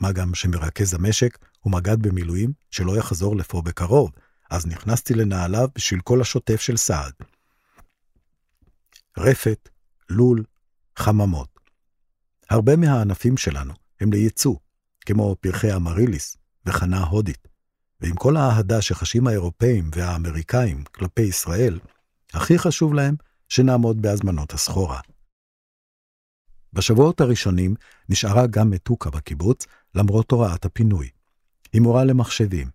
מה 0.00 0.12
גם 0.12 0.34
שמרכז 0.34 0.94
המשק 0.94 1.38
הוא 1.60 1.72
מג"ד 1.72 2.02
במילואים 2.02 2.52
שלא 2.70 2.96
יחזור 2.96 3.36
לפה 3.36 3.62
בקרוב, 3.62 4.10
אז 4.50 4.66
נכנסתי 4.66 5.14
לנעליו 5.14 5.68
בשביל 5.74 6.00
כל 6.00 6.20
השוטף 6.20 6.60
של 6.60 6.76
סעד. 6.76 7.12
רפת, 9.18 9.68
לול, 10.10 10.44
חממות. 10.96 11.53
הרבה 12.50 12.76
מהענפים 12.76 13.36
שלנו 13.36 13.74
הם 14.00 14.12
לייצוא, 14.12 14.56
כמו 15.00 15.36
פרחי 15.40 15.70
המריליס 15.70 16.36
וחנה 16.66 17.04
הודית. 17.04 17.48
ועם 18.00 18.14
כל 18.14 18.36
האהדה 18.36 18.82
שחשים 18.82 19.26
האירופאים 19.26 19.90
והאמריקאים 19.94 20.84
כלפי 20.84 21.22
ישראל, 21.22 21.78
הכי 22.34 22.58
חשוב 22.58 22.94
להם 22.94 23.14
שנעמוד 23.48 24.02
בהזמנות 24.02 24.52
הסחורה. 24.52 25.00
בשבועות 26.72 27.20
הראשונים 27.20 27.74
נשארה 28.08 28.46
גם 28.46 28.70
מתוקה 28.70 29.10
בקיבוץ, 29.10 29.66
למרות 29.94 30.30
הוראת 30.30 30.64
הפינוי. 30.64 31.08
היא 31.72 31.80
מורה 31.82 32.04
למחשבים, 32.04 32.70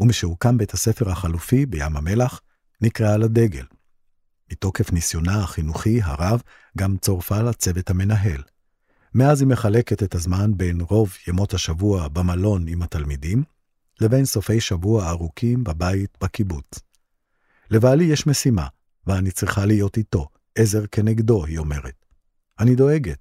ומשהוקם 0.00 0.58
בית 0.58 0.74
הספר 0.74 1.10
החלופי 1.10 1.66
בים 1.66 1.96
המלח, 1.96 2.40
נקראה 2.80 3.16
לדגל. 3.16 3.64
מתוקף 4.52 4.92
ניסיונה 4.92 5.42
החינוכי 5.42 6.02
הרב, 6.02 6.42
גם 6.78 6.96
צורפה 6.96 7.42
לצוות 7.42 7.90
המנהל. 7.90 8.42
מאז 9.14 9.40
היא 9.40 9.48
מחלקת 9.48 10.02
את 10.02 10.14
הזמן 10.14 10.56
בין 10.56 10.80
רוב 10.80 11.16
ימות 11.28 11.54
השבוע 11.54 12.08
במלון 12.08 12.68
עם 12.68 12.82
התלמידים, 12.82 13.44
לבין 14.00 14.24
סופי 14.24 14.60
שבוע 14.60 15.10
ארוכים 15.10 15.64
בבית 15.64 16.18
בקיבוץ. 16.20 16.78
לבעלי 17.70 18.04
יש 18.04 18.26
משימה, 18.26 18.66
ואני 19.06 19.30
צריכה 19.30 19.66
להיות 19.66 19.96
איתו, 19.96 20.28
עזר 20.54 20.86
כנגדו, 20.86 21.44
היא 21.44 21.58
אומרת. 21.58 22.04
אני 22.58 22.74
דואגת. 22.74 23.18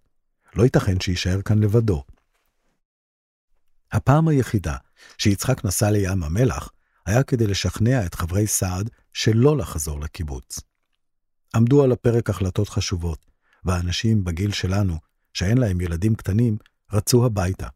לא 0.56 0.64
ייתכן 0.64 1.00
שיישאר 1.00 1.42
כאן 1.42 1.60
לבדו. 1.60 2.04
הפעם 3.92 4.28
היחידה 4.28 4.76
שיצחק 5.18 5.66
נסע 5.66 5.92
לים 5.92 6.24
המלח 6.24 6.70
היה 7.06 7.24
כדי 7.24 7.48
לשכנע 7.48 8.06
את 8.06 8.16
חברי 8.16 8.48
סעד 8.48 8.90
שלא 9.14 9.58
לחזור 9.58 10.00
לקיבוץ. 10.00 10.60
עמדו 11.56 11.84
על 11.84 11.92
הפרק 11.92 12.30
החלטות 12.30 12.70
חשובות, 12.70 13.26
והאנשים 13.66 14.24
בגיל 14.24 14.52
שלנו, 14.52 14.98
שאין 15.34 15.58
להם 15.58 15.82
ילדים 15.82 16.16
קטנים, 16.16 16.58
רצו 16.92 17.26
הביתה. 17.26 17.68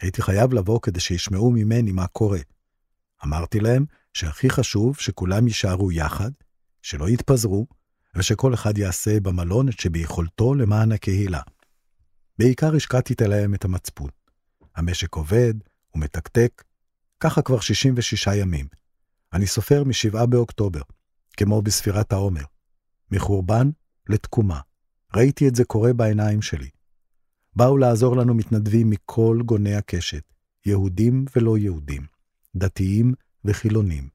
הייתי 0.00 0.22
חייב 0.22 0.52
לבוא 0.52 0.80
כדי 0.82 1.00
שישמעו 1.00 1.50
ממני 1.50 1.92
מה 1.92 2.06
קורה. 2.06 2.38
אמרתי 3.24 3.60
להם 3.60 3.84
שהכי 4.12 4.50
חשוב 4.50 4.96
שכולם 4.96 5.46
יישארו 5.46 5.92
יחד, 5.92 6.30
שלא 6.82 7.08
יתפזרו, 7.08 7.66
ושכל 8.16 8.54
אחד 8.54 8.78
יעשה 8.78 9.20
במלון 9.20 9.68
את 9.68 9.80
שביכולתו 9.80 10.54
למען 10.54 10.92
הקהילה. 10.92 11.40
בעיקר 12.38 12.76
השקעתי 12.76 13.14
להם 13.28 13.54
את 13.54 13.64
המצפון. 13.64 14.10
המשק 14.76 15.14
עובד, 15.14 15.54
הוא 15.90 16.02
מתקתק, 16.02 16.64
ככה 17.20 17.42
כבר 17.42 17.60
66 17.60 18.26
ימים. 18.26 18.66
אני 19.32 19.46
סופר 19.46 19.84
מ-7 19.84 20.26
באוקטובר, 20.26 20.80
כמו 21.36 21.62
בספירת 21.62 22.12
העומר. 22.12 22.44
מחורבן 23.10 23.70
לתקומה. 24.08 24.60
ראיתי 25.16 25.48
את 25.48 25.54
זה 25.54 25.64
קורה 25.64 25.92
בעיניים 25.92 26.42
שלי. 26.42 26.68
באו 27.56 27.76
לעזור 27.76 28.16
לנו 28.16 28.34
מתנדבים 28.34 28.90
מכל 28.90 29.38
גוני 29.44 29.74
הקשת, 29.74 30.22
יהודים 30.66 31.24
ולא 31.36 31.58
יהודים, 31.58 32.06
דתיים 32.56 33.14
וחילונים. 33.44 34.08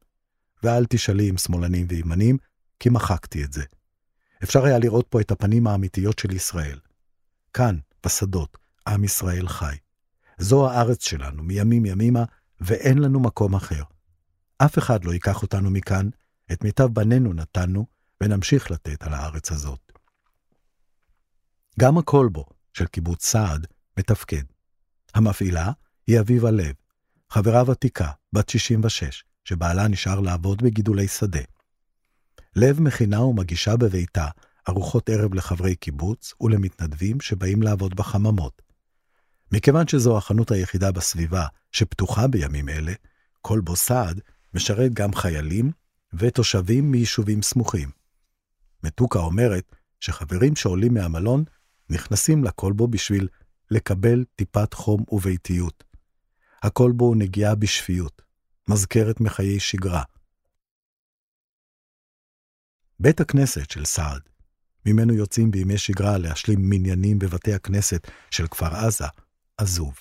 ואל 0.64 0.86
תשאלי 0.86 1.30
אם 1.30 1.38
שמאלנים 1.38 1.88
וימנים, 1.90 2.38
כי 2.80 2.90
מחקתי 2.90 3.44
את 3.44 3.54
זה. 3.54 3.64
אפשר 4.44 4.66
היה 4.66 4.80
לראות 4.80 5.08
פה 5.10 5.22
את 5.22 5.32
הפנים 5.32 5.68
האמיתיות 5.68 6.20
של 6.20 6.32
ישראל. 6.32 6.80
כאן, 7.54 7.78
בשדות, 8.06 8.58
עם 8.88 9.04
ישראל 9.04 9.48
חי. 9.48 9.76
זו 10.38 10.70
הארץ 10.70 11.08
שלנו, 11.08 11.44
מימים 11.44 11.86
ימימה, 11.86 12.24
ואין 12.60 12.98
לנו 12.98 13.20
מקום 13.20 13.56
אחר. 13.56 13.84
אף 14.58 14.78
אחד 14.78 15.06
לא 15.06 15.12
ייקח 15.12 15.42
אותנו 15.42 15.70
מכאן, 15.70 16.10
את 16.52 16.64
מיטב 16.64 16.86
בנינו 16.86 17.34
נתנו, 17.34 17.86
ונמשיך 18.22 18.72
לתת 18.72 19.04
על 19.04 19.14
הארץ 19.14 19.52
הזאת. 19.52 19.92
גם 21.80 21.98
הקולבו 21.98 22.46
של 22.74 22.86
קיבוץ 22.86 23.26
סעד 23.26 23.68
מתפקד. 23.98 24.44
המפעילה 25.14 25.72
היא 26.08 26.20
אביבה 26.20 26.52
לב, 26.52 26.76
חברה 27.30 27.70
ותיקה, 27.70 28.12
בת 28.34 28.50
66, 28.50 29.24
שבעלה 29.44 29.88
נשאר 29.88 30.20
לעבוד 30.20 30.62
בגידולי 30.62 31.08
שדה. 31.08 31.42
לב 32.56 32.82
מכינה 32.82 33.22
ומגישה 33.22 33.78
בביתה 33.78 34.28
ארוחות 34.70 35.10
ערב 35.10 35.34
לחברי 35.34 35.76
קיבוץ 35.76 36.34
ולמתנדבים 36.42 37.22
שבאים 37.22 37.64
לעבוד 37.64 37.96
בחממות. 37.96 38.62
מכיוון 39.52 39.88
שזו 39.88 40.18
החנות 40.18 40.52
היחידה 40.52 40.92
בסביבה 40.92 41.46
שפתוחה 41.72 42.28
בימים 42.28 42.70
אלה, 42.70 42.94
כלבו 43.42 43.76
סעד 43.76 44.22
משרת 44.54 44.94
גם 44.94 45.14
חיילים 45.14 45.72
ותושבים 46.14 46.92
מיישובים 46.92 47.42
סמוכים. 47.42 47.90
מתוקה 48.84 49.20
אומרת 49.20 49.76
שחברים 50.00 50.56
שעולים 50.56 50.94
מהמלון 50.94 51.44
נכנסים 51.92 52.44
לכלבו 52.44 52.88
בשביל 52.88 53.28
לקבל 53.72 54.24
טיפת 54.36 54.74
חום 54.74 55.04
וביתיות. 55.12 55.84
הכלבו 56.64 57.06
הוא 57.06 57.16
נגיעה 57.16 57.56
בשפיות, 57.56 58.22
מזכרת 58.68 59.22
מחיי 59.22 59.60
שגרה. 59.60 60.04
בית 63.00 63.22
הכנסת 63.22 63.72
של 63.72 63.86
סעד, 63.86 64.22
ממנו 64.86 65.14
יוצאים 65.14 65.52
בימי 65.52 65.78
שגרה 65.78 66.18
להשלים 66.18 66.60
מניינים 66.70 67.20
בבתי 67.20 67.54
הכנסת 67.54 68.08
של 68.32 68.48
כפר 68.48 68.76
עזה, 68.76 69.06
עזוב. 69.58 69.94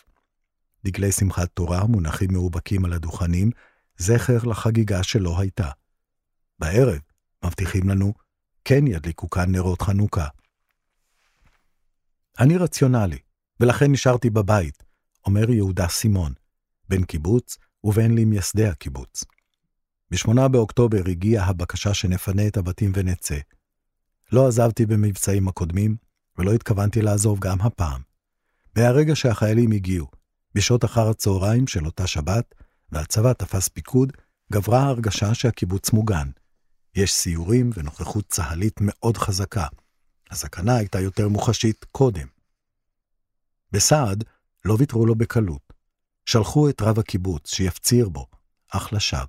דגלי 0.84 1.12
שמחת 1.12 1.50
תורה 1.54 1.86
מונחים 1.86 2.32
מאובקים 2.32 2.84
על 2.84 2.92
הדוכנים, 2.92 3.50
זכר 3.98 4.38
לחגיגה 4.44 5.02
שלא 5.02 5.40
הייתה. 5.40 5.70
בערב 6.58 6.98
מבטיחים 7.44 7.88
לנו, 7.88 8.14
כן 8.64 8.86
ידליקו 8.86 9.30
כאן 9.30 9.52
נרות 9.52 9.82
חנוכה. 9.82 10.26
אני 12.40 12.56
רציונלי, 12.56 13.18
ולכן 13.60 13.92
נשארתי 13.92 14.30
בבית, 14.30 14.82
אומר 15.26 15.50
יהודה 15.50 15.88
סימון, 15.88 16.32
בן 16.88 17.04
קיבוץ 17.04 17.56
ובן 17.84 18.10
למייסדי 18.10 18.66
הקיבוץ. 18.66 19.24
ב-8 20.10 20.48
באוקטובר 20.48 21.02
הגיעה 21.08 21.46
הבקשה 21.46 21.94
שנפנה 21.94 22.46
את 22.46 22.56
הבתים 22.56 22.92
ונצא. 22.94 23.38
לא 24.32 24.48
עזבתי 24.48 24.86
במבצעים 24.86 25.48
הקודמים, 25.48 25.96
ולא 26.38 26.52
התכוונתי 26.52 27.02
לעזוב 27.02 27.40
גם 27.40 27.60
הפעם. 27.60 28.00
מהרגע 28.76 29.16
שהחיילים 29.16 29.72
הגיעו, 29.72 30.06
בשעות 30.54 30.84
אחר 30.84 31.08
הצהריים 31.08 31.66
של 31.66 31.86
אותה 31.86 32.06
שבת, 32.06 32.54
והצבא 32.92 33.32
תפס 33.32 33.68
פיקוד, 33.68 34.12
גברה 34.52 34.82
ההרגשה 34.82 35.34
שהקיבוץ 35.34 35.92
מוגן. 35.92 36.30
יש 36.94 37.12
סיורים 37.12 37.70
ונוכחות 37.74 38.24
צה"לית 38.28 38.76
מאוד 38.80 39.16
חזקה. 39.16 39.66
הסכנה 40.30 40.76
הייתה 40.76 41.00
יותר 41.00 41.28
מוחשית 41.28 41.84
קודם. 41.92 42.26
בסעד 43.72 44.24
לא 44.64 44.76
ויתרו 44.78 45.06
לו 45.06 45.14
בקלות. 45.14 45.72
שלחו 46.26 46.68
את 46.68 46.82
רב 46.82 46.98
הקיבוץ 46.98 47.54
שיפציר 47.54 48.08
בו, 48.08 48.26
אך 48.68 48.92
לשווא. 48.92 49.26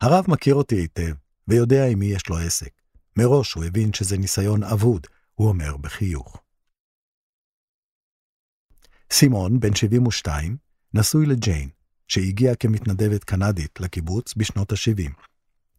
הרב 0.00 0.24
מכיר 0.28 0.54
אותי 0.54 0.74
היטב, 0.74 1.14
ויודע 1.48 1.86
עם 1.86 1.98
מי 1.98 2.06
יש 2.06 2.28
לו 2.28 2.38
עסק. 2.38 2.70
מראש 3.16 3.52
הוא 3.52 3.64
הבין 3.64 3.92
שזה 3.92 4.18
ניסיון 4.18 4.62
אבוד, 4.62 5.06
הוא 5.34 5.48
אומר 5.48 5.76
בחיוך. 5.76 6.36
סימון, 9.12 9.60
בן 9.60 9.74
72, 9.74 10.56
נשוי 10.94 11.26
לג'יין, 11.26 11.68
שהגיעה 12.08 12.54
כמתנדבת 12.54 13.24
קנדית 13.24 13.80
לקיבוץ 13.80 14.34
בשנות 14.36 14.72
ה-70. 14.72 15.12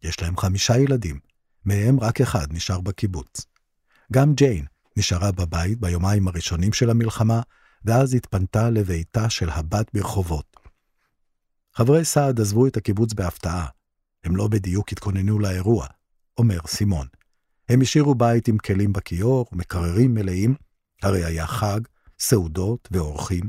יש 0.02 0.22
להם 0.22 0.36
חמישה 0.36 0.78
ילדים, 0.78 1.20
מהם 1.64 2.00
רק 2.00 2.20
אחד 2.20 2.46
נשאר 2.50 2.80
בקיבוץ. 2.80 3.46
גם 4.12 4.34
ג'יין 4.34 4.64
נשארה 4.96 5.32
בבית 5.32 5.80
ביומיים 5.80 6.28
הראשונים 6.28 6.72
של 6.72 6.90
המלחמה, 6.90 7.40
ואז 7.84 8.14
התפנתה 8.14 8.70
לביתה 8.70 9.30
של 9.30 9.50
הבת 9.50 9.86
ברחובות. 9.94 10.56
חברי 11.74 12.04
סעד 12.04 12.40
עזבו 12.40 12.66
את 12.66 12.76
הקיבוץ 12.76 13.12
בהפתעה. 13.12 13.66
הם 14.24 14.36
לא 14.36 14.48
בדיוק 14.48 14.92
התכוננו 14.92 15.38
לאירוע, 15.38 15.86
אומר 16.38 16.58
סימון. 16.66 17.06
הם 17.68 17.80
השאירו 17.80 18.14
בית 18.14 18.48
עם 18.48 18.58
כלים 18.58 18.92
בכיור, 18.92 19.46
מקררים 19.52 20.14
מלאים, 20.14 20.54
הרי 21.02 21.24
היה 21.24 21.46
חג, 21.46 21.80
סעודות 22.18 22.88
ואורחים. 22.92 23.48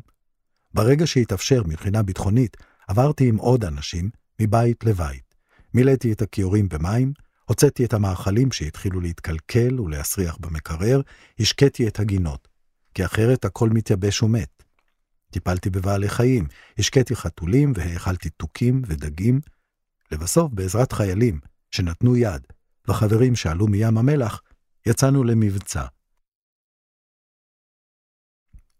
ברגע 0.74 1.08
שהתאפשר 1.08 1.62
מבחינה 1.66 2.04
ביטחונית, 2.04 2.58
עברתי 2.88 3.30
עם 3.30 3.38
עוד 3.38 3.66
אנשים, 3.66 4.10
מבית 4.42 4.84
לבית. 4.84 5.36
מילאתי 5.74 6.12
את 6.12 6.22
הכיורים 6.22 6.70
במים, 6.70 7.14
הוצאתי 7.50 7.86
את 7.86 7.94
המאכלים 7.94 8.52
שהתחילו 8.52 9.00
להתקלקל 9.00 9.82
ולהסריח 9.82 10.38
במקרר, 10.38 11.02
השקיתי 11.40 11.88
את 11.88 12.00
הגינות, 12.00 12.48
כי 12.94 13.06
אחרת 13.06 13.46
הכל 13.46 13.70
מתייבש 13.70 14.24
ומת. 14.24 14.64
טיפלתי 15.32 15.70
בבעלי 15.70 16.10
חיים, 16.10 16.48
השקיתי 16.80 17.16
חתולים 17.16 17.74
והאכלתי 17.76 18.30
תוכים 18.30 18.82
ודגים. 18.88 19.40
לבסוף, 20.12 20.52
בעזרת 20.54 20.92
חיילים 20.92 21.40
שנתנו 21.72 22.16
יד 22.16 22.42
וחברים 22.88 23.36
שעלו 23.36 23.68
מים 23.68 23.98
המלח, 23.98 24.42
יצאנו 24.86 25.24
למבצע. 25.24 25.86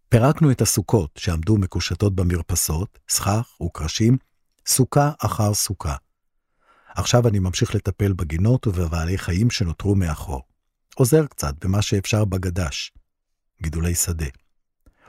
פירקנו 0.10 0.52
את 0.52 0.62
הסוכות 0.62 1.12
שעמדו 1.18 1.58
מקושטות 1.58 2.16
במרפסות, 2.16 3.00
סכך 3.10 3.62
וקרשים, 3.62 4.18
סוכה 4.68 5.12
אחר 5.20 5.54
סוכה. 5.54 5.96
עכשיו 6.98 7.28
אני 7.28 7.40
ממשיך 7.40 7.76
לטפל 7.76 8.14
בגינות 8.14 8.68
ובבעלי 8.68 9.18
חיים 9.18 9.50
שנותרו 9.50 9.96
מאחור. 9.96 10.42
עוזר 10.96 11.26
קצת 11.28 11.66
במה 11.66 11.82
שאפשר 11.82 12.26
בגדש, 12.26 12.92
גידולי 13.62 13.96
שדה. 13.96 14.26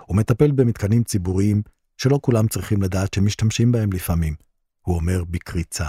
ומטפל 0.09 0.51
במתקנים 0.53 1.05
ציבוריים 1.05 1.63
שלא 1.97 2.19
כולם 2.23 2.49
צריכים 2.49 2.83
לדעת 2.83 3.15
שמשתמשים 3.15 3.73
בהם 3.73 3.93
לפעמים, 3.93 4.35
הוא 4.81 4.97
אומר 4.97 5.25
בקריצה. 5.25 5.89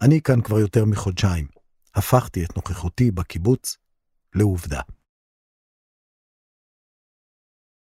אני 0.00 0.20
כאן 0.22 0.40
כבר 0.40 0.58
יותר 0.58 0.84
מחודשיים. 0.84 1.46
הפכתי 1.94 2.44
את 2.44 2.56
נוכחותי 2.56 3.10
בקיבוץ 3.10 3.76
לעובדה. 4.34 4.80